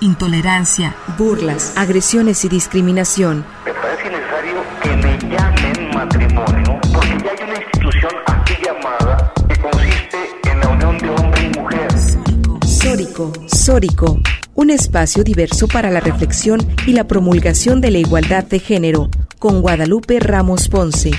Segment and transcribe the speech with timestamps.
[0.00, 3.44] intolerancia, burlas, agresiones y discriminación.
[3.64, 9.60] Me parece necesario que me llamen matrimonio porque ya hay una institución aquí llamada que
[9.60, 11.88] consiste en la unión de hombre y mujer.
[12.66, 14.20] Sórico, Sórico,
[14.54, 19.62] un espacio diverso para la reflexión y la promulgación de la igualdad de género, con
[19.62, 21.12] Guadalupe Ramos Ponce.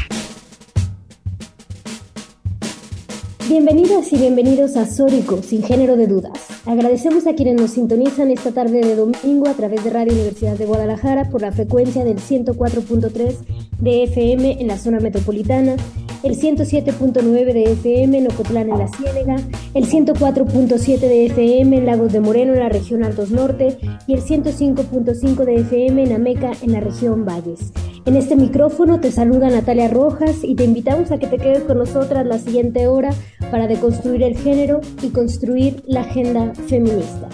[3.50, 6.57] Bienvenidas y bienvenidos a Sórico, sin género de dudas.
[6.68, 10.66] Agradecemos a quienes nos sintonizan esta tarde de domingo a través de Radio Universidad de
[10.66, 13.36] Guadalajara por la frecuencia del 104.3
[13.80, 15.78] de FM en la zona metropolitana,
[16.24, 19.38] el 107.9 de FM en Ocotlán en la Ciénega,
[19.76, 24.22] el 104.7 de FM en Lagos de Moreno en la región Altos Norte y el
[24.22, 27.72] 105.5 de FM en Ameca en la región Valles.
[28.08, 31.78] En este micrófono te saluda Natalia Rojas y te invitamos a que te quedes con
[31.78, 33.10] nosotras la siguiente hora
[33.52, 37.30] para deconstruir el género y construir la agenda feminista.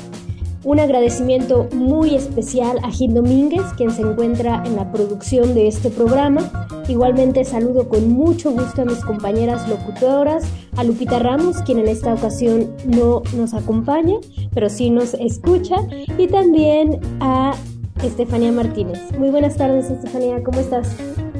[0.63, 5.89] Un agradecimiento muy especial a Gil Domínguez, quien se encuentra en la producción de este
[5.89, 6.67] programa.
[6.87, 10.45] Igualmente saludo con mucho gusto a mis compañeras locutoras,
[10.77, 14.15] a Lupita Ramos, quien en esta ocasión no nos acompaña,
[14.53, 15.75] pero sí nos escucha,
[16.17, 17.55] y también a
[18.01, 18.99] Estefanía Martínez.
[19.17, 20.95] Muy buenas tardes, Estefanía, ¿cómo estás?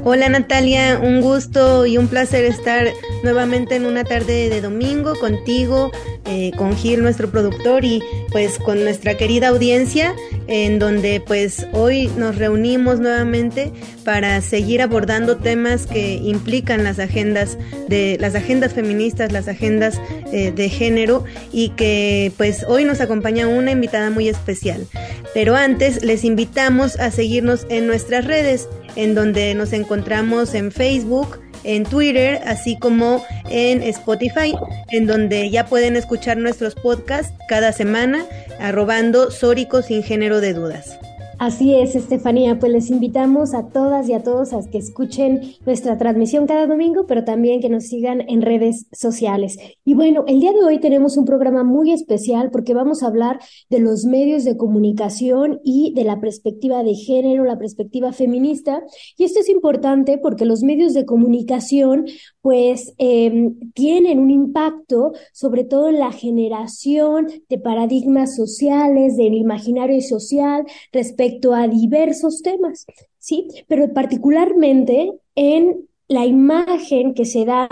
[0.06, 2.88] Hola Natalia, un gusto y un placer estar
[3.22, 5.92] nuevamente en una tarde de domingo contigo,
[6.26, 10.14] eh, con Gil, nuestro productor, y pues con nuestra querida audiencia,
[10.46, 13.72] en donde pues hoy nos reunimos nuevamente
[14.04, 17.56] para seguir abordando temas que implican las agendas
[17.88, 20.02] de las agendas feministas, las agendas
[20.34, 24.86] eh, de género, y que pues hoy nos acompaña una invitada muy especial.
[25.32, 31.40] Pero antes les invitamos a seguirnos en nuestras redes en donde nos encontramos en Facebook,
[31.64, 34.54] en Twitter, así como en Spotify,
[34.90, 38.24] en donde ya pueden escuchar nuestros podcasts cada semana,
[38.60, 40.98] arrobando Sórico sin género de dudas.
[41.44, 45.98] Así es, Estefanía, pues les invitamos a todas y a todos a que escuchen nuestra
[45.98, 49.58] transmisión cada domingo, pero también que nos sigan en redes sociales.
[49.84, 53.40] Y bueno, el día de hoy tenemos un programa muy especial porque vamos a hablar
[53.68, 58.82] de los medios de comunicación y de la perspectiva de género, la perspectiva feminista.
[59.18, 62.06] Y esto es importante porque los medios de comunicación
[62.40, 70.00] pues em, tienen un impacto sobre todo en la generación de paradigmas sociales, del imaginario
[70.00, 72.86] social respecto respecto a diversos temas,
[73.18, 73.48] ¿sí?
[73.68, 77.68] Pero particularmente en la imagen que se da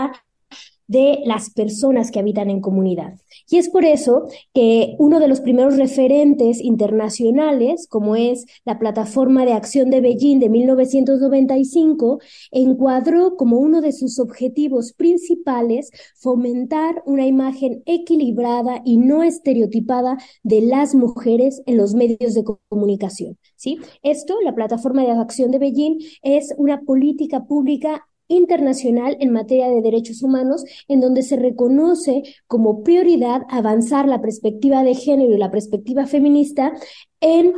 [0.87, 3.15] de las personas que habitan en comunidad.
[3.49, 9.45] Y es por eso que uno de los primeros referentes internacionales, como es la Plataforma
[9.45, 12.19] de Acción de Beijing de 1995,
[12.51, 20.61] encuadró como uno de sus objetivos principales fomentar una imagen equilibrada y no estereotipada de
[20.61, 23.37] las mujeres en los medios de comunicación.
[23.55, 23.79] ¿sí?
[24.01, 29.81] Esto, la Plataforma de Acción de Beijing, es una política pública internacional en materia de
[29.81, 35.51] derechos humanos, en donde se reconoce como prioridad avanzar la perspectiva de género y la
[35.51, 36.73] perspectiva feminista
[37.21, 37.53] en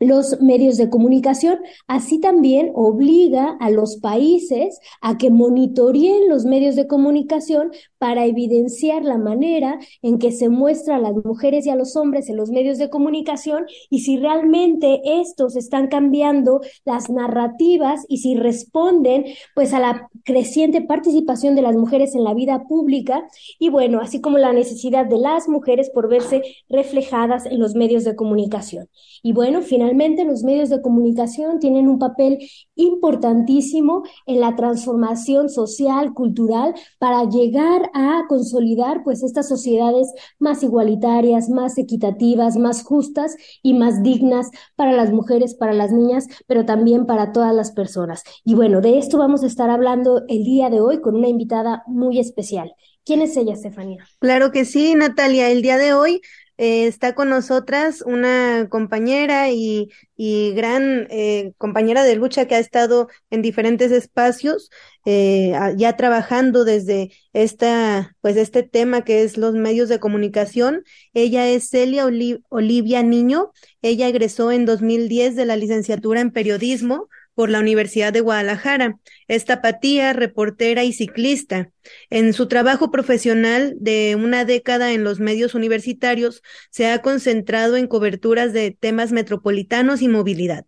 [0.00, 6.76] los medios de comunicación, así también obliga a los países a que monitoreen los medios
[6.76, 11.76] de comunicación para evidenciar la manera en que se muestra a las mujeres y a
[11.76, 18.04] los hombres en los medios de comunicación y si realmente estos están cambiando las narrativas
[18.08, 23.28] y si responden pues a la creciente participación de las mujeres en la vida pública
[23.58, 28.04] y bueno, así como la necesidad de las mujeres por verse reflejadas en los medios
[28.04, 28.88] de comunicación.
[29.22, 32.38] Y bueno, finalmente los medios de comunicación tienen un papel
[32.76, 41.48] importantísimo en la transformación social, cultural, para llegar a consolidar pues estas sociedades más igualitarias,
[41.48, 47.06] más equitativas, más justas y más dignas para las mujeres, para las niñas, pero también
[47.06, 48.22] para todas las personas.
[48.44, 51.82] Y bueno, de esto vamos a estar hablando el día de hoy con una invitada
[51.86, 52.74] muy especial.
[53.04, 54.04] ¿Quién es ella, Estefanía?
[54.18, 55.50] Claro que sí, Natalia.
[55.50, 56.20] El día de hoy
[56.58, 62.58] eh, está con nosotras una compañera y, y gran eh, compañera de lucha que ha
[62.58, 64.68] estado en diferentes espacios,
[65.04, 70.82] eh, ya trabajando desde esta, pues este tema que es los medios de comunicación.
[71.14, 72.06] Ella es Celia
[72.48, 73.52] Olivia Niño.
[73.80, 77.08] Ella egresó en 2010 de la licenciatura en periodismo
[77.38, 78.98] por la Universidad de Guadalajara.
[79.28, 81.70] Es tapatía, reportera y ciclista.
[82.10, 87.86] En su trabajo profesional de una década en los medios universitarios, se ha concentrado en
[87.86, 90.64] coberturas de temas metropolitanos y movilidad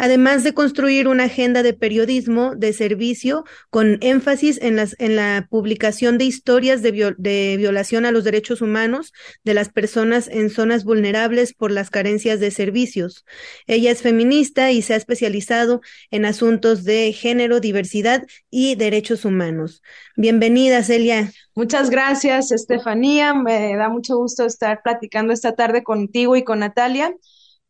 [0.00, 5.46] además de construir una agenda de periodismo de servicio con énfasis en, las, en la
[5.50, 9.12] publicación de historias de, de violación a los derechos humanos
[9.44, 13.26] de las personas en zonas vulnerables por las carencias de servicios.
[13.66, 19.82] Ella es feminista y se ha especializado en asuntos de género, diversidad y derechos humanos.
[20.16, 21.32] Bienvenida, Celia.
[21.54, 23.34] Muchas gracias, Estefanía.
[23.34, 27.14] Me da mucho gusto estar platicando esta tarde contigo y con Natalia.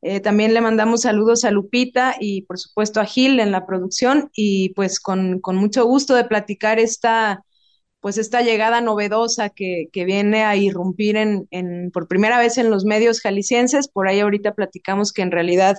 [0.02, 4.30] Eh, también le mandamos saludos a Lupita y por supuesto a Gil en la producción
[4.34, 7.44] y pues con, con mucho gusto de platicar esta,
[8.00, 12.70] pues esta llegada novedosa que, que viene a irrumpir en, en, por primera vez en
[12.70, 13.88] los medios jaliscienses.
[13.88, 15.76] Por ahí ahorita platicamos que en realidad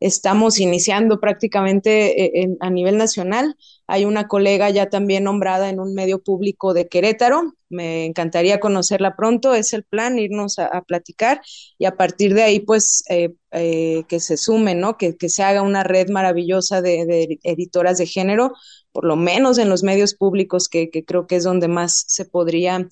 [0.00, 3.56] estamos iniciando prácticamente eh, a nivel nacional.
[3.86, 7.54] Hay una colega ya también nombrada en un medio público de Querétaro.
[7.68, 9.54] Me encantaría conocerla pronto.
[9.54, 11.42] Es el plan, irnos a, platicar
[11.78, 14.96] y a partir de ahí, pues, eh, eh, que se sume, ¿no?
[14.96, 18.54] Que, que, se haga una red maravillosa de, de, editoras de género,
[18.92, 22.24] por lo menos en los medios públicos, que, que creo que es donde más se
[22.24, 22.88] podría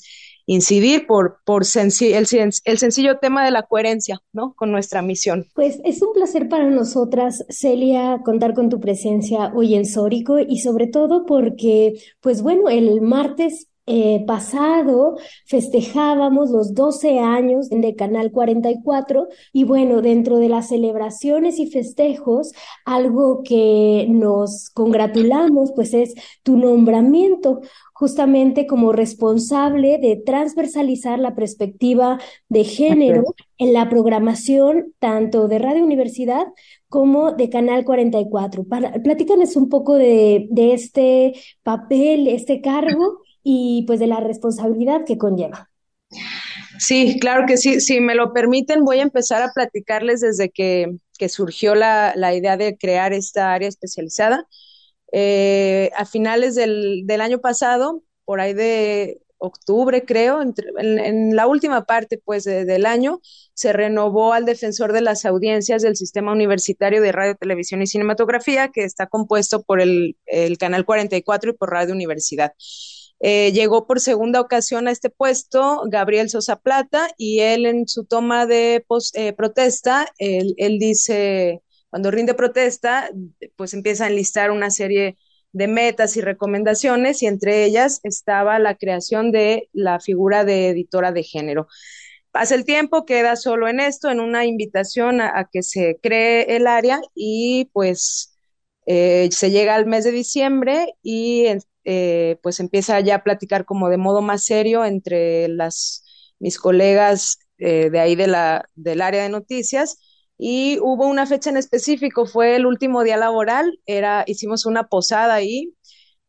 [0.48, 2.26] incidir por, por el,
[2.64, 4.54] el, sencillo tema de la coherencia, ¿no?
[4.54, 5.44] Con nuestra misión.
[5.54, 10.58] Pues es un placer para nosotras, Celia, contar con tu presencia hoy en Sórico y
[10.60, 18.30] sobre todo porque, pues bueno, el martes eh, pasado festejábamos los 12 años de Canal
[18.30, 22.52] 44 y bueno, dentro de las celebraciones y festejos,
[22.84, 27.60] algo que nos congratulamos pues es tu nombramiento
[27.94, 33.24] justamente como responsable de transversalizar la perspectiva de género
[33.56, 36.46] en la programación tanto de Radio Universidad
[36.88, 38.64] como de Canal 44.
[38.64, 41.32] Para, platícanos un poco de, de este
[41.64, 45.70] papel, este cargo y pues de la responsabilidad que conlleva.
[46.78, 47.80] Sí, claro que sí.
[47.80, 52.34] Si me lo permiten, voy a empezar a platicarles desde que, que surgió la, la,
[52.34, 54.46] idea de crear esta área especializada.
[55.12, 61.34] Eh, a finales del, del, año pasado, por ahí de octubre, creo, entre, en, en,
[61.34, 63.20] la última parte pues de, del año,
[63.54, 68.68] se renovó al defensor de las audiencias del Sistema Universitario de Radio, Televisión y Cinematografía,
[68.68, 72.52] que está compuesto por el, el Canal 44 y por Radio Universidad.
[73.20, 78.04] Eh, llegó por segunda ocasión a este puesto Gabriel Sosa Plata y él en su
[78.04, 78.84] toma de
[79.14, 83.10] eh, protesta, él, dice, cuando rinde protesta,
[83.56, 85.16] pues empieza a enlistar una serie
[85.52, 91.10] de metas y recomendaciones y entre ellas estaba la creación de la figura de editora
[91.10, 91.66] de género.
[92.30, 96.66] Pasa el tiempo, queda solo en esto, en una invitación a, que se cree el
[96.66, 98.36] área y pues
[98.86, 101.46] eh, se llega al mes de diciembre y
[101.90, 106.04] eh, pues empieza ya a platicar como de modo más serio entre las,
[106.38, 109.98] mis colegas eh, de ahí del área de noticias.
[110.36, 115.32] Y hubo una fecha en específico, fue el último día laboral, era, hicimos una posada
[115.32, 115.72] ahí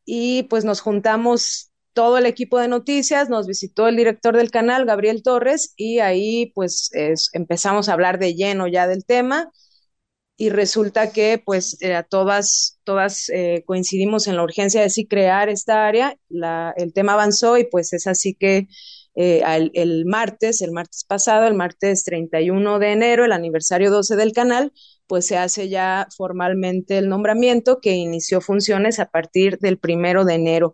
[0.06, 4.86] y pues nos juntamos todo el equipo de noticias, nos visitó el director del canal,
[4.86, 9.52] Gabriel Torres, y ahí pues es, empezamos a hablar de lleno ya del tema
[10.40, 15.50] y resulta que pues eh, todas, todas eh, coincidimos en la urgencia de sí crear
[15.50, 18.70] esta área, la, el tema avanzó y pues es así que
[19.22, 19.44] eh,
[19.74, 24.72] el martes, el martes pasado, el martes 31 de enero, el aniversario 12 del canal,
[25.08, 30.36] pues se hace ya formalmente el nombramiento que inició funciones a partir del primero de
[30.36, 30.74] enero.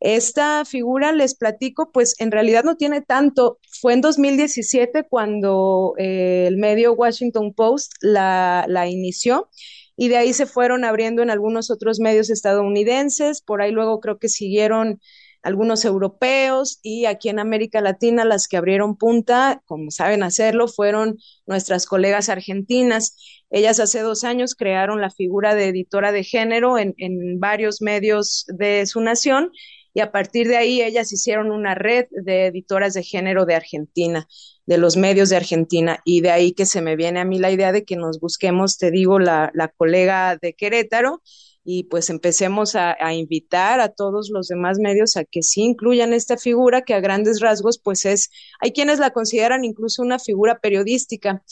[0.00, 3.58] Esta figura, les platico, pues en realidad no tiene tanto.
[3.82, 9.50] Fue en 2017 cuando eh, el medio Washington Post la, la inició
[9.98, 14.18] y de ahí se fueron abriendo en algunos otros medios estadounidenses, por ahí luego creo
[14.18, 14.98] que siguieron
[15.42, 21.18] algunos europeos y aquí en América Latina las que abrieron punta, como saben hacerlo, fueron
[21.46, 23.16] nuestras colegas argentinas.
[23.50, 26.94] Ellas hace dos años crearon la figura de editora de género en,
[27.40, 29.50] varios medios de su nación
[29.94, 34.26] y a partir de ahí ellas hicieron una red de editoras de género de Argentina,
[34.64, 37.50] de los medios de Argentina, y de ahí que se me viene a mí la
[37.50, 41.20] idea de que nos busquemos, te digo, la colega de Querétaro,
[41.64, 46.36] y pues empecemos a, invitar a todos los demás medios a que sí incluyan esta
[46.36, 51.42] figura que a grandes rasgos pues es, hay quienes la consideran incluso una figura periodística,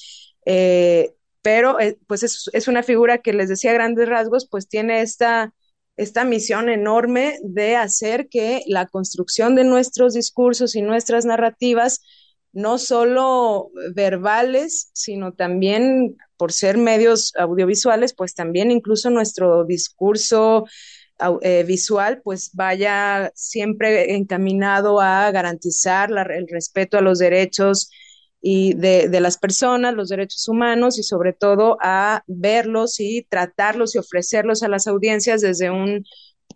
[0.47, 4.69] eh, pero eh, pues es, es, una figura que les decía a grandes rasgos pues
[4.69, 5.55] tiene esta,
[5.97, 12.02] esta misión enorme de hacer que la construcción de nuestros discursos y nuestras narrativas
[12.52, 20.64] no solo verbales, sino también por ser medios audiovisuales, pues también incluso nuestro discurso
[21.42, 27.90] eh, visual, pues vaya siempre encaminado a garantizar el respeto a los derechos
[28.40, 33.94] y de, de, las personas, los derechos humanos y sobre todo a verlos y tratarlos
[33.94, 36.06] y ofrecerlos a las audiencias desde un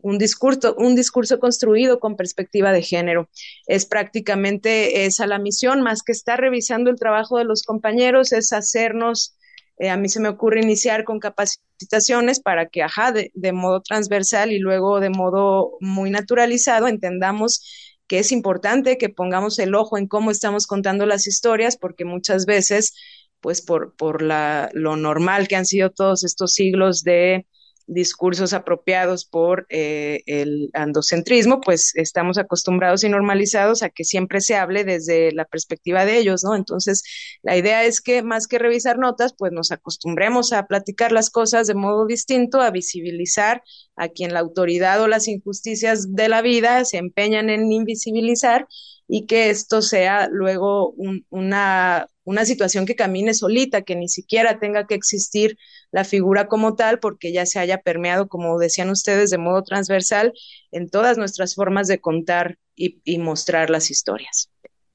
[0.04, 3.28] un discurso, un discurso construido con perspectiva de género.
[3.66, 8.52] Es prácticamente esa la misión, más que estar revisando el trabajo de los compañeros, es
[8.52, 9.33] hacernos,
[9.78, 13.82] eh, a mí se me ocurre iniciar con capacitaciones para que, ajá, de, de modo
[13.82, 17.62] transversal y luego de modo muy naturalizado, entendamos
[18.06, 22.46] que es importante que pongamos el ojo en cómo estamos contando las historias, porque muchas
[22.46, 22.94] veces,
[23.40, 27.46] pues por, por la, lo normal que han sido todos estos siglos de
[27.86, 34.56] discursos apropiados por eh, el andocentrismo, pues estamos acostumbrados y normalizados a que siempre se
[34.56, 36.54] hable desde la perspectiva de ellos, ¿no?
[36.56, 37.02] Entonces,
[37.42, 41.66] la idea es que más que revisar notas, pues nos acostumbremos a platicar las cosas
[41.66, 43.62] de modo distinto, a visibilizar
[43.96, 48.66] a quien la autoridad o las injusticias de la vida se empeñan en invisibilizar
[49.06, 50.94] y que esto sea luego
[51.28, 55.58] una, una situación que camine solita, que ni siquiera tenga que existir
[55.90, 60.32] la figura como tal, porque ya se haya permeado, como decían ustedes, de modo transversal
[60.72, 64.50] en todas nuestras formas de contar y, y mostrar las historias.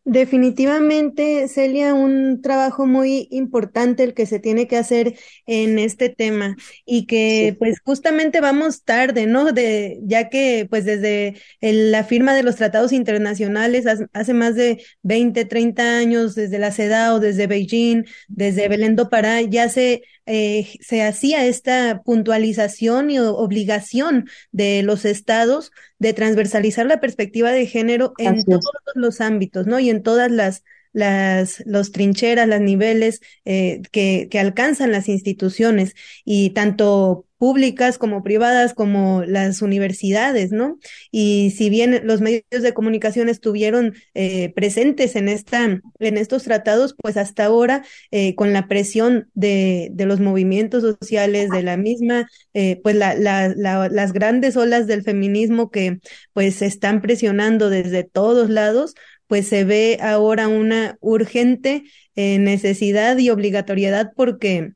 [0.06, 6.56] Definitivamente, Celia, un trabajo muy importante el que se tiene que hacer en este tema
[6.84, 9.52] y que pues justamente vamos tarde, ¿no?
[9.52, 15.46] De, ya que pues desde la firma de los tratados internacionales hace más de 20,
[15.46, 21.02] 30 años, desde la CEDAW, desde Beijing, desde Belén do Pará, ya se eh, se
[21.02, 28.46] hacía esta puntualización y obligación de los estados de transversalizar la perspectiva de género en
[28.46, 29.80] todos los ámbitos, ¿no?
[29.80, 35.94] Y en todas las las los trincheras, los niveles eh, que, que alcanzan las instituciones
[36.26, 40.78] y tanto públicas como privadas, como las universidades, ¿no?
[41.10, 46.96] Y si bien los medios de comunicación estuvieron eh, presentes en, esta, en estos tratados,
[47.02, 52.28] pues hasta ahora, eh, con la presión de, de, los movimientos sociales, de la misma,
[52.54, 56.00] eh, pues la, la, las grandes olas del feminismo que
[56.34, 58.96] pues están presionando desde todos lados,
[59.28, 61.84] pues se ve ahora una urgente
[62.16, 64.74] necesidad y obligatoriedad porque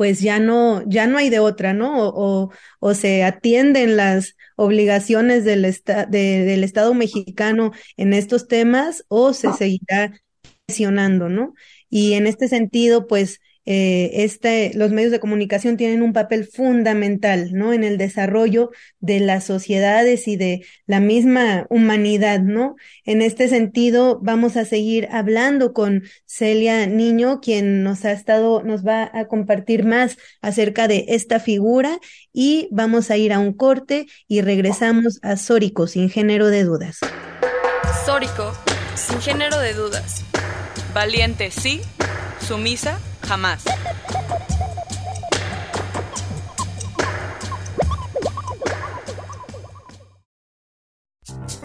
[0.00, 2.08] pues ya no, ya no hay de otra, ¿no?
[2.08, 5.60] O, o, se atienden las obligaciones del,
[6.08, 10.18] del Estado mexicano en estos temas o se seguirá
[10.64, 11.52] presionando, ¿no?
[11.90, 17.50] Y en este sentido, pues eh, este, los medios de comunicación tienen un papel fundamental,
[17.52, 17.72] ¿no?
[17.72, 22.76] En el desarrollo de las sociedades y de la misma humanidad, ¿no?
[23.04, 28.86] En este sentido, vamos a seguir hablando con Celia Niño, quien nos ha estado, nos
[28.86, 31.98] va a compartir más acerca de esta figura
[32.32, 36.98] y vamos a ir a un corte y regresamos a Sórico, sin género de dudas.
[38.06, 38.52] Sórico,
[38.94, 40.24] sin género de dudas.
[40.94, 41.80] Valiente, sí.
[42.40, 43.62] Sumisa, jamás.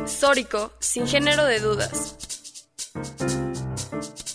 [0.05, 2.15] Sórico, sin género de dudas.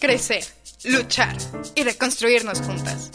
[0.01, 0.45] Crecer,
[0.85, 1.37] luchar
[1.75, 3.11] y reconstruirnos juntas.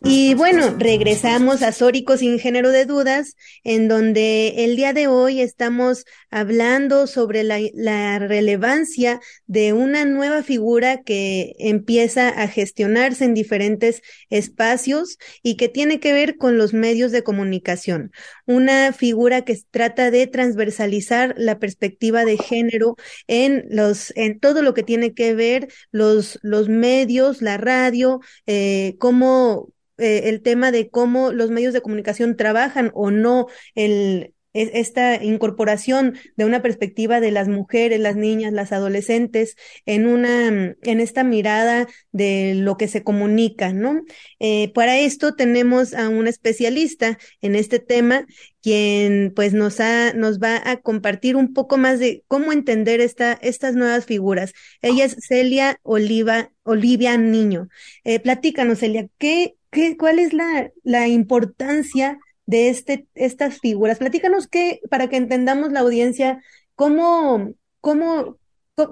[0.00, 5.40] Y bueno, regresamos a Sórico sin género de dudas, en donde el día de hoy
[5.40, 14.02] estamos hablando sobre la, relevancia de una nueva figura que empieza a gestionarse en diferentes
[14.30, 18.12] espacios y que tiene que ver con los medios de comunicación.
[18.46, 22.94] Una figura que trata de transversalizar la perspectiva de género
[23.26, 28.94] en los, en todo lo que tiene que ver los, los medios, la radio, eh,
[28.98, 35.22] cómo eh, el tema de cómo los medios de comunicación trabajan o no el, esta
[35.22, 41.22] incorporación de una perspectiva de las mujeres, las niñas, las adolescentes en una, en esta
[41.22, 44.02] mirada de lo que se comunica, ¿no?
[44.38, 48.26] Eh, para esto tenemos a un especialista en este tema
[48.60, 53.34] quien pues nos ha, nos va a compartir un poco más de cómo entender esta,
[53.34, 54.52] estas nuevas figuras.
[54.82, 57.68] Ella es Celia Oliva, Olivia Niño.
[58.04, 59.54] Eh, platícanos, Celia, ¿qué,
[59.98, 63.98] cuál es la, la importancia de este, estas figuras.
[63.98, 66.42] Platícanos qué, para que entendamos la audiencia,
[66.74, 68.38] cómo, cómo,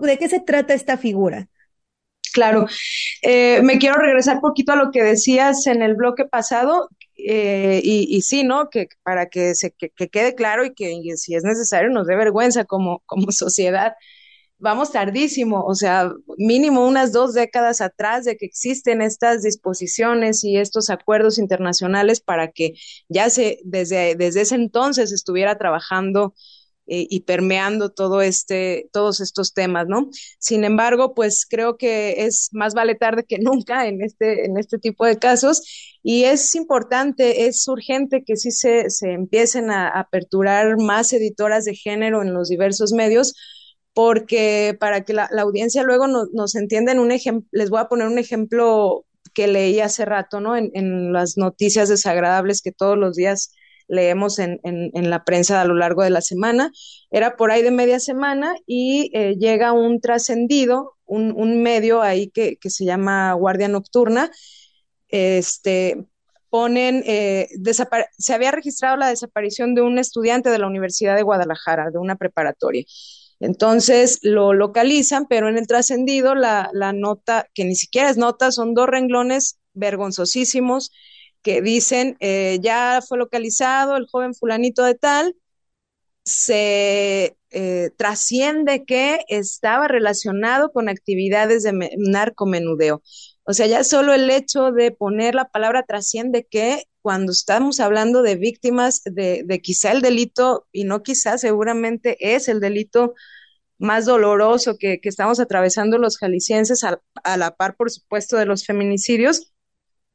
[0.02, 1.48] de qué se trata esta figura.
[2.34, 2.66] Claro,
[3.22, 8.20] eh, me quiero regresar poquito a lo que decías en el bloque pasado, eh, y,
[8.20, 8.68] sí, ¿no?
[8.68, 12.14] Que para que se que, que quede claro y que si es necesario nos dé
[12.14, 13.94] vergüenza como, como sociedad.
[14.58, 20.56] Vamos tardísimo, o sea, mínimo unas dos décadas atrás de que existen estas disposiciones y
[20.56, 22.72] estos acuerdos internacionales para que
[23.08, 26.34] ya se, desde, desde ese entonces estuviera trabajando
[26.88, 30.08] eh, y permeando todo este, todos estos temas, ¿no?
[30.38, 34.78] Sin embargo, pues creo que es más vale tarde que nunca en este, en este
[34.78, 35.62] tipo de casos
[36.02, 41.74] y es importante, es urgente que sí se, se empiecen a aperturar más editoras de
[41.74, 43.34] género en los diversos medios
[43.96, 48.06] porque para que la, audiencia luego nos entienda en un ejemplo, les voy a poner
[48.06, 50.54] un ejemplo que leí hace rato, ¿no?
[50.54, 53.52] En, en, las noticias desagradables que todos los días
[53.88, 56.72] leemos en, en, la prensa a lo largo de la semana.
[57.10, 62.28] Era por ahí de media semana y eh, llega un trascendido, un, un, medio ahí
[62.28, 64.30] que, que, se llama Guardia Nocturna.
[65.08, 66.04] Este,
[66.50, 67.48] ponen, eh,
[68.18, 72.16] se había registrado la desaparición de un estudiante de la Universidad de Guadalajara, de una
[72.16, 72.84] preparatoria.
[73.40, 78.74] Entonces lo localizan, pero en el trascendido la, nota, que ni siquiera es nota, son
[78.74, 80.90] dos renglones vergonzosísimos
[81.42, 85.36] que dicen, eh, ya fue localizado el joven fulanito de tal,
[86.24, 93.02] se eh, trasciende que estaba relacionado con actividades de narcomenudeo.
[93.46, 98.22] O sea, ya solo el hecho de poner la palabra trasciende que cuando estamos hablando
[98.22, 103.14] de víctimas de, de, quizá el delito, y no quizá, seguramente es el delito
[103.78, 108.46] más doloroso que, que estamos atravesando los jaliscienses, a, a, la par, por supuesto, de
[108.46, 109.52] los feminicidios,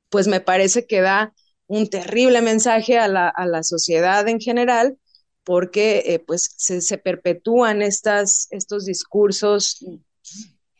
[0.10, 1.34] pues me parece que da
[1.68, 4.98] un terrible mensaje a la, a la sociedad en general,
[5.46, 9.86] porque eh, pues se, se, perpetúan estas, estos discursos,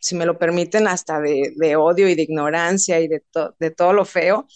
[0.02, 3.70] si me lo permiten, hasta de, de odio y de ignorancia y de, to, de
[3.70, 4.46] todo lo feo,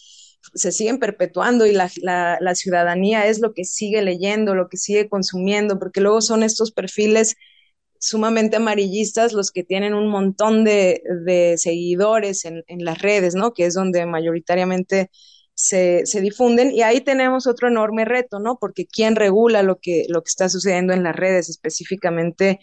[0.54, 4.76] se siguen perpetuando y la, la, la, ciudadanía es lo que sigue leyendo, lo que
[4.76, 7.36] sigue consumiendo, porque luego son estos perfiles
[8.00, 13.52] sumamente amarillistas los que tienen un montón de, de seguidores en, en, las redes, ¿no?
[13.52, 15.10] Que es donde mayoritariamente
[15.54, 16.72] se, se, difunden.
[16.72, 18.58] Y ahí tenemos otro enorme reto, ¿no?
[18.58, 22.58] Porque ¿quién regula lo que, lo que está sucediendo en las redes, específicamente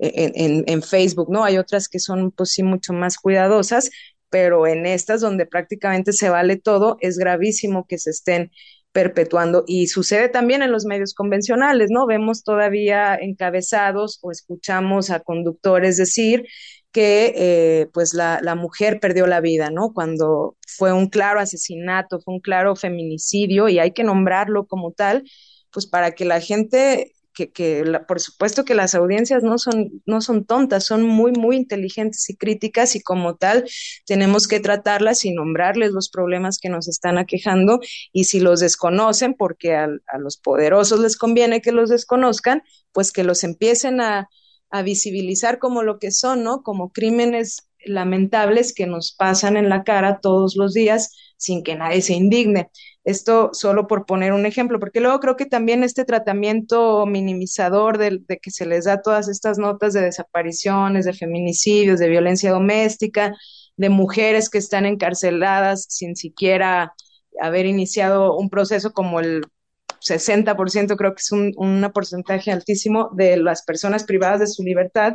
[0.00, 1.44] en, en, Facebook, ¿no?
[1.44, 3.90] Hay otras que son, pues sí, mucho más cuidadosas,
[4.30, 8.50] pero en estas donde prácticamente se vale todo, es gravísimo que se estén
[8.92, 12.06] perpetuando y sucede también en los medios convencionales, ¿no?
[12.06, 16.44] Vemos todavía encabezados o escuchamos a conductores decir
[16.92, 19.92] que eh, pues la, la, mujer perdió la vida, ¿no?
[19.92, 25.22] Cuando fue un claro asesinato, fue un claro feminicidio y hay que nombrarlo como tal,
[25.70, 27.12] pues para que la gente
[27.48, 32.28] que, por supuesto que las audiencias no son, no son tontas, son muy, muy inteligentes
[32.28, 33.64] y críticas y como tal
[34.06, 37.80] tenemos que tratarlas y nombrarles los problemas que nos están aquejando
[38.12, 43.12] y si los desconocen, porque a, a los poderosos les conviene que los desconozcan, pues
[43.12, 44.28] que los empiecen a,
[44.70, 46.62] a visibilizar como lo que son, ¿no?
[46.62, 52.02] Como crímenes lamentables que nos pasan en la cara todos los días sin que nadie
[52.02, 52.70] se indigne.
[53.02, 58.22] Esto solo por poner un ejemplo, porque luego creo que también este tratamiento minimizador de,
[58.42, 63.34] que se les da todas estas notas de desapariciones, de feminicidios, de violencia doméstica,
[63.76, 66.92] de mujeres que están encarceladas sin siquiera
[67.40, 69.42] haber iniciado un proceso como el
[70.00, 75.14] 60%, creo que es un, un porcentaje altísimo de las personas privadas de su libertad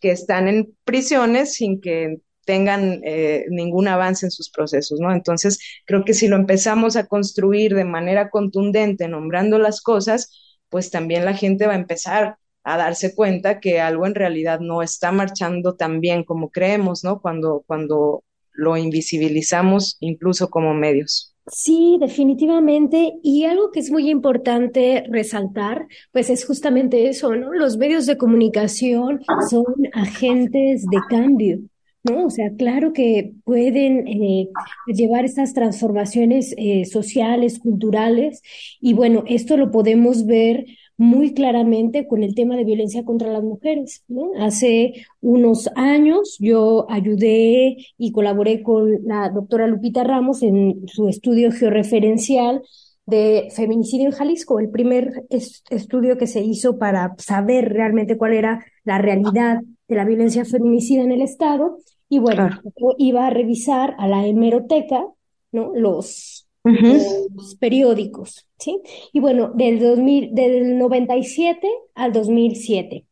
[0.00, 5.12] que están en prisiones sin que tengan eh, ningún avance en sus procesos, ¿no?
[5.12, 10.32] Entonces, creo que si lo empezamos a construir de manera contundente, nombrando las cosas,
[10.70, 14.82] pues también la gente va a empezar a darse cuenta que algo en realidad no
[14.82, 17.20] está marchando tan bien como creemos, ¿no?
[17.20, 21.34] Cuando, cuando lo invisibilizamos incluso como medios.
[21.50, 23.14] Sí, definitivamente.
[23.22, 27.52] Y algo que es muy importante resaltar, pues es justamente eso, ¿no?
[27.52, 31.60] Los medios de comunicación son agentes de cambio.
[32.04, 32.26] ¿no?
[32.26, 34.48] O sea, claro que pueden eh,
[34.86, 38.40] llevar estas transformaciones eh, sociales, culturales,
[38.80, 40.64] y bueno, esto lo podemos ver
[40.98, 44.04] muy claramente con el tema de violencia contra las mujeres.
[44.08, 44.32] ¿no?
[44.38, 51.52] Hace unos años yo ayudé y colaboré con la doctora Lupita Ramos en su estudio
[51.52, 52.62] georreferencial
[53.06, 58.34] de feminicidio en Jalisco, el primer est estudio que se hizo para saber realmente cuál
[58.34, 61.78] era la realidad de la violencia feminicida en el Estado.
[62.10, 62.62] Y bueno, claro.
[62.76, 65.06] yo iba a revisar a la hemeroteca,
[65.52, 65.72] ¿no?
[65.74, 67.28] Los, uh -huh.
[67.34, 68.80] los periódicos, ¿sí?
[69.12, 73.04] Y bueno, del, 2000, del 97 al 2007.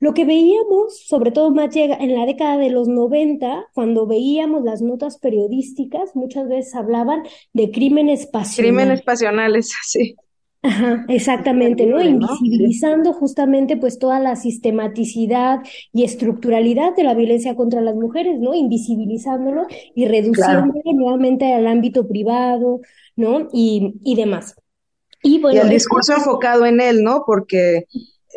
[0.00, 4.62] Lo que veíamos, sobre todo más llega en la década de los 90, cuando veíamos
[4.62, 8.76] las notas periodísticas, muchas veces hablaban de crímenes pasionales.
[8.76, 10.14] Crímenes pasionales, sí.
[10.60, 12.02] Ajá, exactamente, ¿no?
[12.02, 15.60] Invisibilizando justamente pues toda la sistematicidad
[15.92, 18.54] y estructuralidad de la violencia contra las mujeres, ¿no?
[18.54, 22.80] Invisibilizándolo y reduciéndolo nuevamente al ámbito privado,
[23.14, 23.48] ¿no?
[23.52, 24.56] Y, y demás.
[25.22, 27.22] Y, bueno, el discurso enfocado en él, ¿no?
[27.24, 27.84] Porque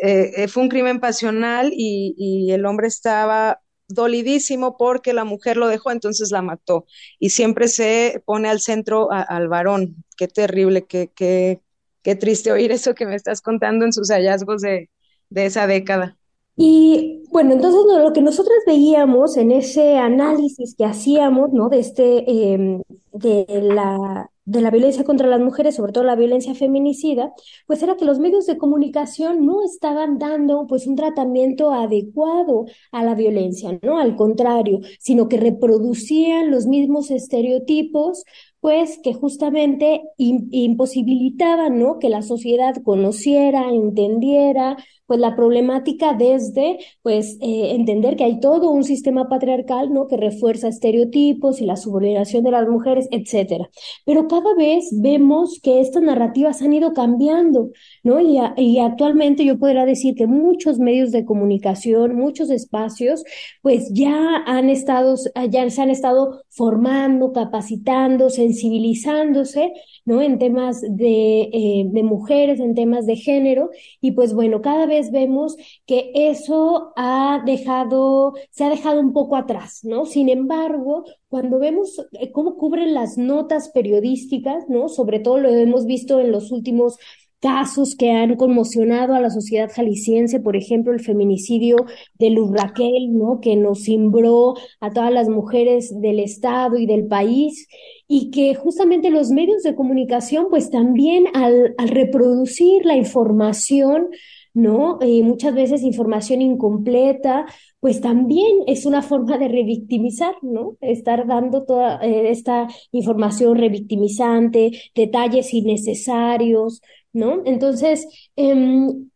[0.01, 5.67] eh, fue un crimen pasional y, y el hombre estaba dolidísimo porque la mujer lo
[5.67, 6.85] dejó, entonces la mató.
[7.19, 10.03] Y siempre se pone al centro al varón.
[10.17, 11.61] Qué terrible, qué, qué,
[12.03, 14.89] qué triste oír eso que me estás contando en sus hallazgos de,
[15.33, 16.17] esa década.
[16.57, 21.69] Y bueno, entonces lo que nosotros veíamos en ese análisis que hacíamos, ¿no?
[21.69, 22.81] De este, em,
[23.13, 27.33] de la, de la violencia contra las mujeres, sobre todo la violencia feminicida,
[27.67, 33.03] pues era que los medios de comunicación no estaban dando pues un tratamiento adecuado a
[33.03, 33.97] la violencia, ¿no?
[33.97, 38.25] Al contrario, sino que reproducían los mismos estereotipos,
[38.61, 41.99] pues que justamente imposibilitaban, ¿no?
[41.99, 44.77] Que la sociedad conociera, entendiera,
[45.11, 50.07] pues la problemática desde, pues, eh, entender que hay todo un sistema patriarcal, ¿no?
[50.07, 53.69] Que refuerza estereotipos y la subordinación de las mujeres, etcétera.
[54.05, 57.71] Pero cada vez vemos que estas narrativas han ido cambiando,
[58.03, 58.21] ¿no?
[58.21, 63.25] Y, y actualmente yo podría decir que muchos medios de comunicación, muchos espacios,
[63.61, 65.15] pues ya han estado,
[65.49, 69.73] ya se han estado formando, capacitando, sensibilizándose,
[70.05, 70.21] ¿no?
[70.21, 73.69] En temas de, eh, de mujeres, en temas de género,
[74.01, 79.35] y pues bueno, cada vez vemos que eso ha dejado, se ha dejado un poco
[79.35, 80.05] atrás, ¿no?
[80.05, 84.89] Sin embargo, cuando vemos eh, cómo cubren las notas periodísticas, ¿no?
[84.89, 86.97] Sobre todo lo hemos visto en los últimos
[87.41, 91.75] casos que han conmocionado a la sociedad jalisciense, por ejemplo, el feminicidio
[92.19, 93.39] de Luz Raquel, ¿no?
[93.41, 97.67] Que nos cimbró a todas las mujeres del Estado y del país
[98.07, 104.09] y que justamente los medios de comunicación, pues también al, al reproducir la información,
[104.53, 104.99] ¿no?
[105.01, 107.45] Y muchas veces información incompleta,
[107.79, 110.77] pues también es una forma de revictimizar, ¿no?
[110.81, 116.81] Estar dando toda eh, esta información revictimizante, detalles innecesarios,
[117.13, 117.41] ¿no?
[117.45, 119.09] Entonces, em,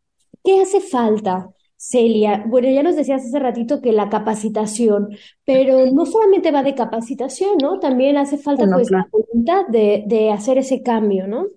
[0.43, 1.49] ¿qué hace falta?
[1.77, 5.09] Celia, bueno, ya nos decías hace ratito que la capacitación,
[5.43, 7.79] pero no solamente va de capacitación, ¿no?
[7.79, 11.47] También hace falta pues la voluntad de, de hacer ese cambio, ¿no?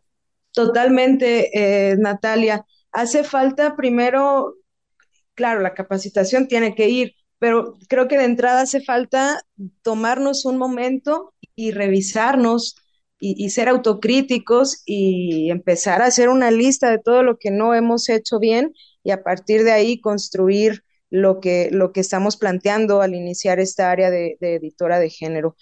[0.52, 4.56] Totalmente, eh, Natalia hace falta primero,
[5.34, 9.40] claro, la capacitación tiene que ir, pero creo que de entrada hace falta
[9.82, 12.76] tomarnos un momento y revisarnos
[13.20, 18.08] y, ser autocríticos y empezar a hacer una lista de todo lo que no hemos
[18.08, 23.14] hecho bien y a partir de ahí construir lo que, lo que estamos planteando al
[23.14, 25.56] iniciar esta área de editora de género.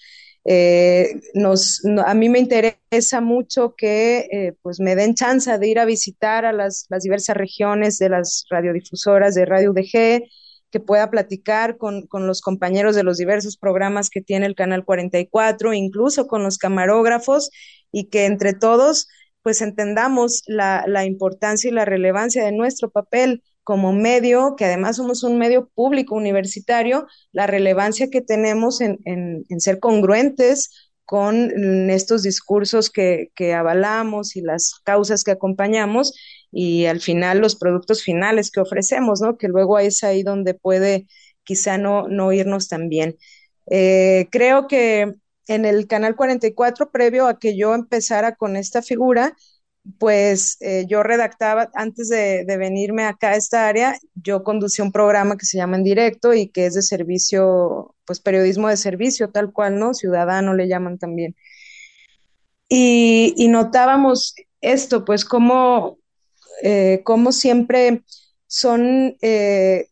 [0.49, 5.81] Eh, nos, a mí me interesa mucho que eh, pues me den chance de ir
[5.81, 10.23] a visitar a las, las, diversas regiones de las radiodifusoras de Radio UDG,
[10.70, 14.85] que pueda platicar con, con, los compañeros de los diversos programas que tiene el Canal
[14.85, 17.50] 44, incluso con los camarógrafos,
[17.92, 19.09] y que entre todos
[19.42, 24.94] pues entendamos la, la importancia y la relevancia de nuestro papel como medio, que además
[24.94, 32.90] somos un medio público universitario, la relevancia que tenemos en, ser congruentes con estos discursos
[32.90, 36.14] que, avalamos y las causas que acompañamos
[36.52, 39.37] y al final los productos finales que ofrecemos, ¿no?
[39.37, 41.06] Que luego es ahí donde puede
[41.44, 43.16] quizá no, no irnos tan bien.
[43.70, 45.14] Eh, creo que
[45.48, 49.35] en el canal 44, previo a que yo empezara con esta figura,
[49.98, 55.37] pues eh, yo redactaba, antes de, venirme acá a esta área, yo conducía un programa
[55.37, 59.52] que se llama En Directo y que es de servicio, pues periodismo de servicio, tal
[59.52, 59.94] cual, ¿no?
[59.94, 61.37] Ciudadano le llaman también.
[62.68, 65.98] Y, notábamos esto, pues como,
[66.62, 68.03] eh, como siempre
[68.47, 69.88] son eh,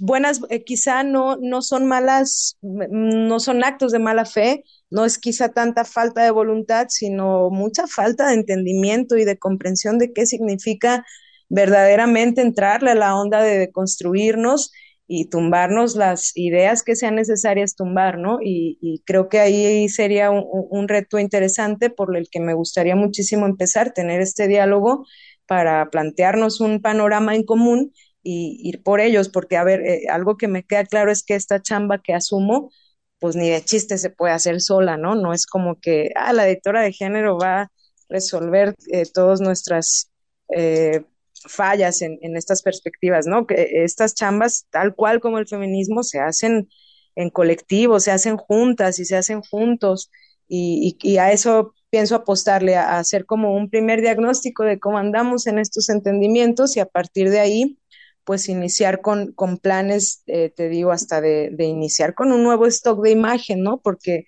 [0.00, 5.50] buenas, quizá no, no son malas, no son actos de mala fe, no es quizá
[5.50, 11.04] tanta falta de voluntad, sino mucha falta de entendimiento y de comprensión de qué significa
[11.48, 14.70] verdaderamente entrarle a la onda de construirnos
[15.12, 18.38] y tumbarnos las ideas que sean necesarias tumbar, ¿no?
[18.40, 23.92] Y, creo que ahí sería un, reto interesante por el que me gustaría muchísimo empezar,
[23.92, 25.04] tener este diálogo
[25.50, 30.36] para plantearnos un panorama en común y ir por ellos, porque, a ver, eh, algo
[30.36, 32.70] que me queda claro es que esta chamba que asumo
[33.18, 35.16] pues ni de chiste se puede hacer sola, ¿no?
[35.16, 37.72] No es como que, ah, la editora de género va a
[38.08, 40.12] resolver eh, todas nuestras
[40.54, 41.02] eh,
[41.48, 43.44] fallas en, estas perspectivas, ¿no?
[43.44, 46.68] Que estas chambas, tal cual como el feminismo, se hacen
[47.16, 50.12] en colectivo, se hacen juntas y se hacen juntos.
[50.46, 55.58] Y, a eso pienso apostarle a, hacer como un primer diagnóstico de cómo andamos en
[55.58, 57.78] estos entendimientos y a partir de ahí,
[58.24, 62.66] pues iniciar con, con planes, eh, te digo, hasta de, de, iniciar con un nuevo
[62.66, 63.80] stock de imagen, ¿no?
[63.80, 64.26] Porque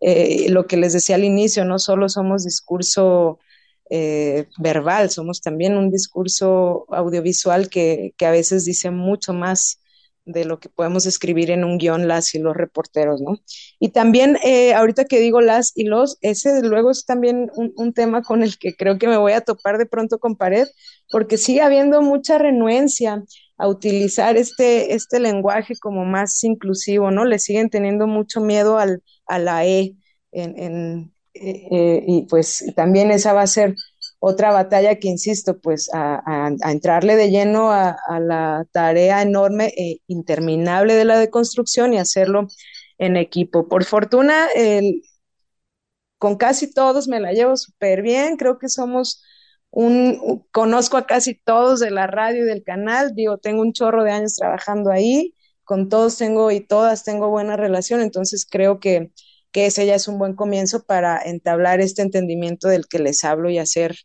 [0.00, 3.38] eh, lo que les decía al inicio, no solo somos discurso
[3.90, 9.80] eh, verbal, somos también un discurso audiovisual que, que, a veces dice mucho más
[10.26, 13.38] de lo que podemos escribir en un guion las y los reporteros, ¿no?
[13.78, 17.92] Y también, eh, ahorita que digo las y los, ese luego es también un, un,
[17.92, 20.66] tema con el que creo que me voy a topar de pronto con pared,
[21.10, 23.22] porque sigue habiendo mucha renuencia
[23.56, 27.24] a utilizar este, este lenguaje como más inclusivo, ¿no?
[27.24, 29.94] Le siguen teniendo mucho miedo al, a la E,
[30.32, 33.74] en, en, eh, eh, y pues también esa va a ser
[34.26, 40.94] otra batalla que, insisto, pues a, entrarle de lleno a, la tarea enorme e interminable
[40.94, 42.48] de la deconstrucción y hacerlo
[42.96, 43.68] en equipo.
[43.68, 44.48] Por fortuna,
[46.18, 49.22] con casi todos me la llevo súper bien, creo que somos
[49.70, 54.04] un, conozco a casi todos de la radio y del canal, digo, tengo un chorro
[54.04, 55.34] de años trabajando ahí,
[55.64, 59.10] con todos tengo y todas tengo buena relación, entonces creo que,
[59.52, 63.50] que ese ya es un buen comienzo para entablar este entendimiento del que les hablo
[63.50, 63.96] y hacer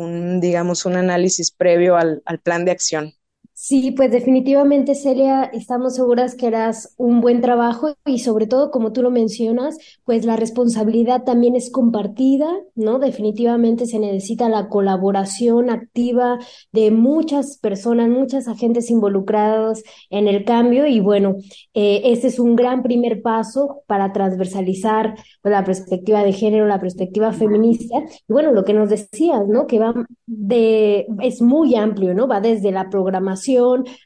[0.00, 3.14] un, digamos, un análisis previo al, al plan de acción.
[3.62, 8.90] Sí, pues definitivamente, Celia, estamos seguras que harás un buen trabajo y sobre todo, como
[8.92, 12.98] tú lo mencionas, pues la responsabilidad también es compartida, ¿no?
[12.98, 16.38] Definitivamente se necesita la colaboración activa
[16.72, 21.36] de muchas personas, muchos agentes involucrados en el cambio y bueno,
[21.74, 26.80] eh, este es un gran primer paso para transversalizar pues, la perspectiva de género, la
[26.80, 29.66] perspectiva feminista y bueno, lo que nos decías, ¿no?
[29.66, 29.92] Que va
[30.24, 32.26] de, es muy amplio, ¿no?
[32.26, 33.49] Va desde la programación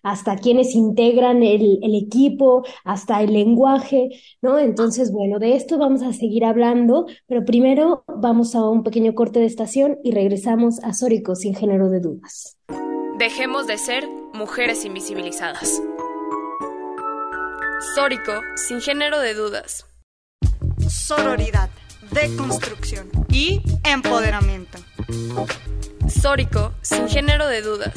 [0.03, 4.11] hasta quienes integran el, el, equipo, hasta el lenguaje,
[4.43, 4.59] ¿no?
[4.59, 9.41] Entonces, bueno, de esto vamos a seguir hablando, pero primero vamos a un pequeño corte
[9.41, 12.59] de estación y regresamos a Sórico sin género de dudas.
[13.19, 15.81] Dejemos de ser mujeres invisibilizadas.
[17.95, 19.87] Sórico sin género de dudas.
[20.89, 21.71] Sororidad,
[22.11, 24.79] deconstrucción y empoderamiento.
[26.09, 27.95] Sórico sin género de dudas.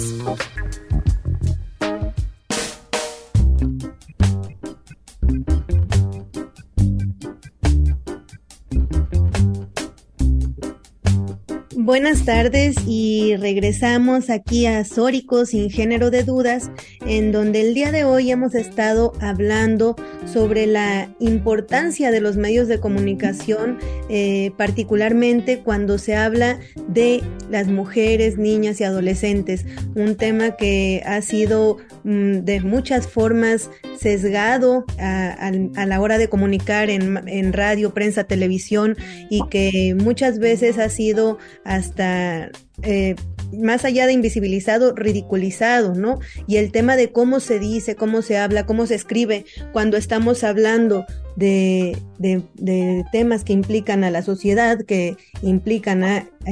[11.87, 16.69] Buenas tardes y regresamos aquí a Sórico sin género de dudas,
[17.05, 19.95] en donde el día de hoy hemos estado hablando
[20.31, 27.67] sobre la importancia de los medios de comunicación, eh, particularmente cuando se habla de las
[27.67, 35.51] mujeres, niñas y adolescentes, un tema que ha sido mm, de muchas formas sesgado a,
[35.85, 38.95] la hora de comunicar en, en, radio, prensa, televisión
[39.29, 42.51] y que muchas veces ha sido hasta
[42.83, 43.15] eh,
[43.53, 46.19] más allá de invisibilizado, ridiculizado, ¿no?
[46.47, 50.43] Y el tema de cómo se dice, cómo se habla, cómo se escribe cuando estamos
[50.43, 51.05] hablando
[51.35, 56.51] de, de, temas que implican a la sociedad, que implican a, a,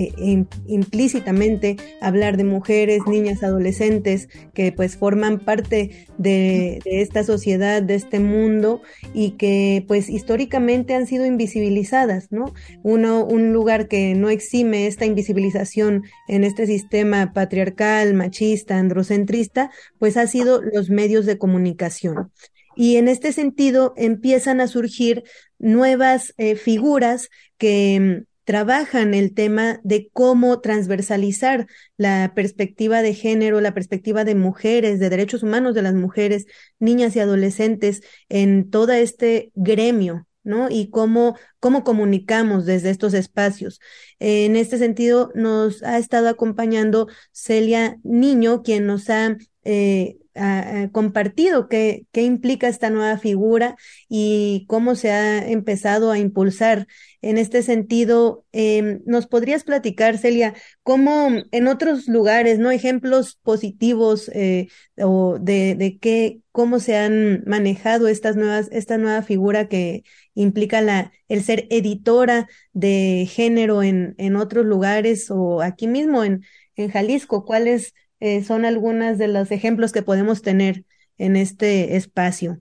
[0.67, 7.95] implícitamente hablar de mujeres, niñas, adolescentes, que pues forman parte de, de esta sociedad, de
[7.95, 12.53] este mundo y que pues históricamente han sido invisibilizadas, ¿no?
[12.83, 16.84] Uno, un lugar que no exime esta invisibilización en este sistema
[17.33, 22.31] patriarcal, machista, androcentrista, pues ha sido los medios de comunicación.
[22.75, 25.23] Y en este sentido empiezan a surgir
[25.59, 31.67] nuevas eh, figuras que mm, trabajan el tema de cómo transversalizar
[31.97, 36.45] la perspectiva de género, la perspectiva de mujeres, de derechos humanos de las mujeres,
[36.79, 40.69] niñas y adolescentes en todo este gremio ¿no?
[40.69, 43.81] Y cómo, cómo comunicamos desde estos espacios.
[44.19, 51.67] En este sentido, nos ha estado acompañando Celia Niño, quien nos ha eh, ha compartido
[51.69, 53.75] qué, qué implica esta nueva figura
[54.09, 56.87] y cómo se ha empezado a impulsar.
[57.21, 62.69] En este sentido, eh, ¿nos podrías platicar, Celia, cómo en otros lugares, ¿no?
[62.69, 64.67] Ejemplos positivos eh,
[64.97, 70.03] o de, de qué, cómo se han manejado estas nuevas, esta nueva figura que
[70.35, 76.43] implica la, el ser editora de género en, en otros lugares o aquí mismo en,
[76.75, 77.45] en Jalisco?
[77.45, 77.93] ¿Cuáles
[78.25, 80.83] eh, son algunos de los ejemplos que podemos tener
[81.19, 82.59] en este espacio.